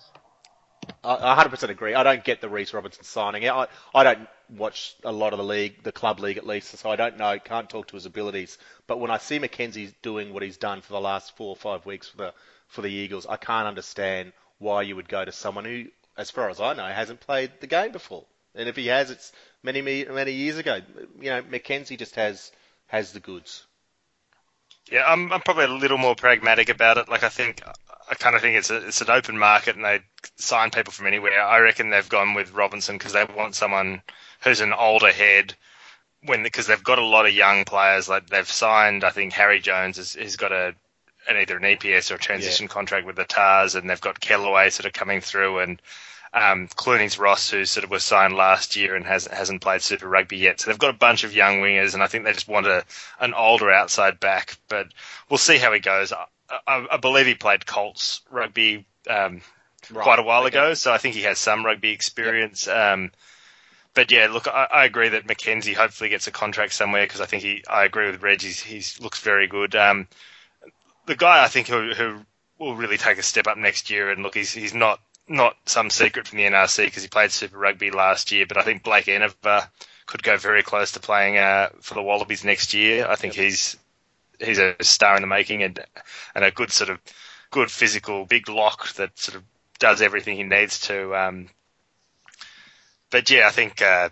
[1.02, 1.94] I 100% agree.
[1.94, 3.48] I don't get the Reece Robinson signing.
[3.48, 6.90] I, I don't watch a lot of the league, the club league at least, so
[6.90, 8.58] I don't know, can't talk to his abilities.
[8.86, 11.86] But when I see Mackenzie doing what he's done for the last four or five
[11.86, 12.34] weeks for the
[12.68, 15.86] for the Eagles, I can't understand why you would go to someone who,
[16.16, 18.24] as far as I know, hasn't played the game before.
[18.54, 20.80] And if he has, it's many many years ago.
[21.20, 22.50] You know, Mackenzie just has
[22.86, 23.66] has the goods.
[24.90, 27.08] Yeah, I'm, I'm probably a little more pragmatic about it.
[27.08, 27.62] Like I think
[28.08, 30.00] I kind of think it's a, it's an open market and they
[30.36, 31.40] sign people from anywhere.
[31.40, 34.02] I reckon they've gone with Robinson because they want someone
[34.42, 35.54] who's an older head.
[36.22, 39.60] When because they've got a lot of young players, like they've signed, I think Harry
[39.60, 40.74] Jones has, has got a
[41.28, 42.72] an either an EPS or a transition yeah.
[42.72, 45.82] contract with the Tahs, and they've got Kellaway sort of coming through, and
[46.32, 50.08] um, Clooney's Ross, who sort of was signed last year and has, hasn't played Super
[50.08, 50.60] Rugby yet.
[50.60, 52.84] So they've got a bunch of young wingers, and I think they just want a,
[53.20, 54.58] an older outside back.
[54.68, 54.88] But
[55.28, 56.12] we'll see how he goes.
[56.12, 56.26] I,
[56.66, 59.40] I, I believe he played Colts rugby um,
[59.90, 60.02] right.
[60.02, 60.58] quite a while okay.
[60.58, 62.66] ago, so I think he has some rugby experience.
[62.66, 62.76] Yep.
[62.76, 63.12] Um,
[63.94, 67.26] but yeah, look, I, I, agree that Mackenzie hopefully gets a contract somewhere because I
[67.26, 67.64] think he.
[67.66, 68.42] I agree with Reg.
[68.42, 69.74] He looks very good.
[69.74, 70.06] Um,
[71.06, 72.20] the guy I think who, who
[72.58, 75.90] will really take a step up next year, and look, he's he's not not some
[75.90, 79.08] secret from the NRC because he played Super Rugby last year, but I think Blake
[79.08, 79.68] Enever
[80.06, 83.06] could go very close to playing uh, for the Wallabies next year.
[83.08, 83.44] I think yep.
[83.44, 83.76] he's
[84.38, 85.80] he's a star in the making and
[86.34, 86.98] and a good sort of
[87.50, 89.42] good physical big lock that sort of
[89.78, 91.14] does everything he needs to.
[91.14, 91.48] Um,
[93.10, 94.10] but yeah, I think uh,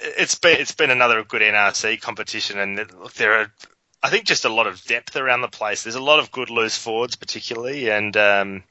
[0.00, 2.78] it's been it's been another good NRC competition, and
[3.16, 3.52] there are
[4.06, 5.82] I think just a lot of depth around the place.
[5.82, 8.62] There's a lot of good loose forwards, particularly, and um,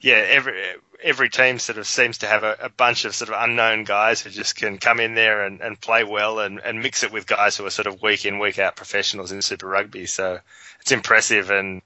[0.00, 0.60] yeah, every
[1.04, 4.20] every team sort of seems to have a, a, bunch of sort of unknown guys
[4.20, 7.28] who just can come in there and, and play well and, and mix it with
[7.28, 10.06] guys who are sort of week in week out professionals in Super Rugby.
[10.06, 10.40] So
[10.80, 11.80] it's impressive, and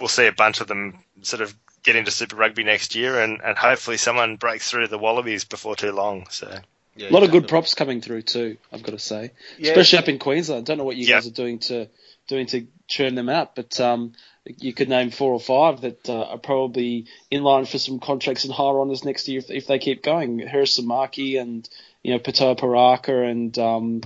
[0.00, 3.42] we'll see a bunch of them sort of get into Super Rugby next year, and,
[3.44, 6.28] and hopefully someone breaks through the Wallabies before too long.
[6.30, 6.60] So.
[6.96, 8.56] Yeah, a lot of good props coming through too.
[8.72, 9.70] I've got to say, yeah.
[9.70, 10.62] especially up in Queensland.
[10.62, 11.88] I don't know what you guys are doing to
[12.28, 14.12] doing to churn them out, but um,
[14.44, 18.44] you could name four or five that uh, are probably in line for some contracts
[18.44, 20.38] and higher honours next year if, if they keep going.
[20.38, 21.68] Harrison Markey and
[22.02, 24.00] you know Petoa Paraka and um,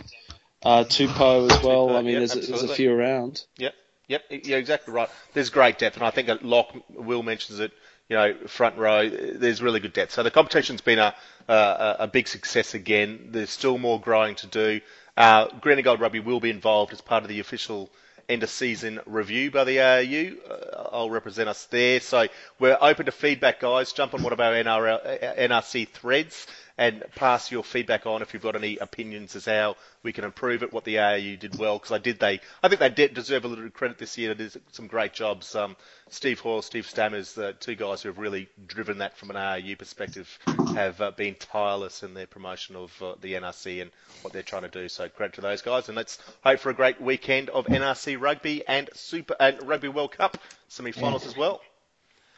[0.63, 1.97] uh, Tupou as well.
[1.97, 3.45] I mean, yep, there's, there's, a few around.
[3.59, 3.75] Yep,
[4.07, 5.09] yep, you're exactly right.
[5.35, 7.73] There's great depth, and I think Lock Will mentions it.
[8.09, 10.13] You know, front row, there's really good depth.
[10.13, 11.15] So the competition's been a
[11.49, 13.29] a, a big success again.
[13.31, 14.81] There's still more growing to do.
[15.17, 17.91] Uh, Green and Gold Rugby will be involved as part of the official
[18.29, 20.37] end of season review by the ARU.
[20.49, 22.01] Uh, I'll represent us there.
[22.01, 22.27] So
[22.59, 23.93] we're open to feedback, guys.
[23.93, 26.47] Jump on one of our NRL, NRC threads
[26.79, 30.63] and pass your feedback on if you've got any opinions as how we can improve
[30.63, 33.45] it, what the ARU did well, because I did they, I think they did deserve
[33.45, 34.33] a little credit this year.
[34.33, 35.57] They did some great jobs.
[35.57, 35.77] Um,
[36.09, 39.75] Steve Hoyle, Steve Stammers, the two guys who have really driven that from an ARU
[39.77, 40.39] perspective,
[40.75, 43.91] have uh, been tireless in their promotion of uh, the NRC and
[44.23, 44.89] what they're trying to do.
[44.89, 48.67] So credit to those guys, and let's hope for a great weekend of NRC rugby
[48.67, 51.31] and Super and Rugby World Cup semi-finals yeah.
[51.31, 51.61] as well.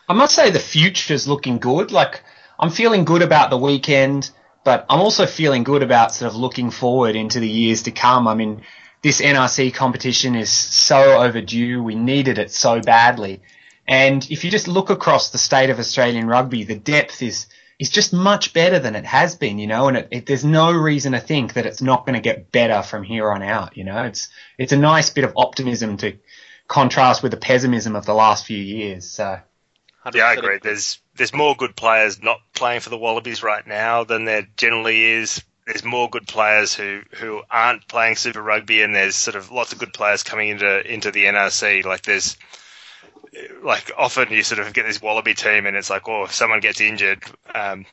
[0.09, 1.93] I must say the future's looking good.
[1.93, 2.23] Like
[2.61, 4.31] I'm feeling good about the weekend,
[4.65, 8.29] but I'm also feeling good about sort of looking forward into the years to come.
[8.29, 8.61] I mean,
[9.01, 11.83] this NRC competition is so overdue.
[11.83, 13.41] We needed it so badly.
[13.89, 17.47] And if you just look across the state of Australian rugby, the depth is
[17.79, 20.71] is just much better than it has been, you know, and it, it, there's no
[20.71, 23.85] reason to think that it's not going to get better from here on out, you
[23.85, 24.03] know.
[24.05, 26.19] It's it's a nice bit of optimism to
[26.69, 29.11] contrast with the pessimism of the last few years.
[29.11, 29.41] So
[30.13, 30.59] yeah, I agree.
[30.63, 35.03] There's there's more good players not playing for the Wallabies right now than there generally
[35.03, 35.45] is.
[35.67, 39.71] There's more good players who, who aren't playing Super Rugby, and there's sort of lots
[39.71, 41.85] of good players coming into into the NRC.
[41.85, 42.39] Like there's
[43.63, 46.61] like often you sort of get this Wallaby team, and it's like, oh, if someone
[46.61, 47.23] gets injured,
[47.55, 47.85] um,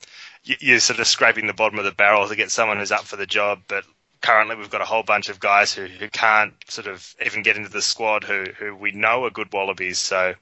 [0.45, 3.03] you, are sort of scraping the bottom of the barrel to get someone who's up
[3.03, 3.59] for the job.
[3.67, 3.83] But
[4.21, 7.57] currently, we've got a whole bunch of guys who, who can't sort of even get
[7.57, 9.99] into the squad who who we know are good Wallabies.
[9.99, 10.35] So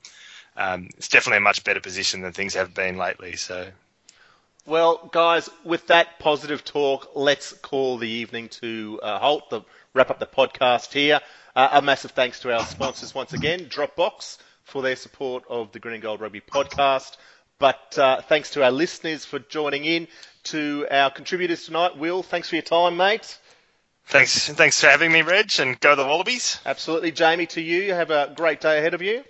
[0.58, 3.36] um, it's definitely a much better position than things have been lately.
[3.36, 3.68] So.
[4.66, 9.62] Well, guys, with that positive talk, let's call the evening to uh, halt, the,
[9.94, 11.20] wrap up the podcast here.
[11.56, 15.80] Uh, a massive thanks to our sponsors once again, Dropbox, for their support of the
[15.80, 17.16] Green and Gold Rugby podcast.
[17.60, 20.08] But uh, thanks to our listeners for joining in.
[20.46, 23.38] To our contributors tonight, Will, thanks for your time, mate.
[24.08, 26.60] Thanks, thanks for having me, Reg, and go the Wallabies.
[26.66, 27.48] Absolutely, Jamie.
[27.48, 29.24] To you, have a great day ahead of you.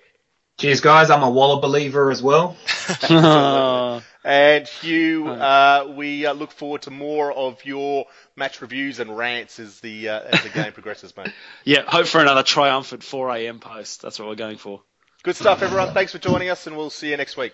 [0.57, 1.09] Cheers, guys.
[1.09, 2.55] I'm a Waller believer as well.
[4.25, 9.59] And Hugh, uh, we uh, look forward to more of your match reviews and rants
[9.59, 11.31] as the uh, as the game progresses, mate.
[11.63, 13.59] yeah, hope for another triumphant 4 a.m.
[13.59, 14.01] post.
[14.01, 14.81] That's what we're going for.
[15.21, 15.93] Good stuff, everyone.
[15.93, 17.53] Thanks for joining us, and we'll see you next week.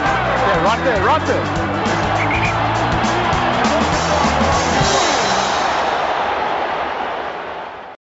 [0.00, 1.79] Yeah, right there, right there.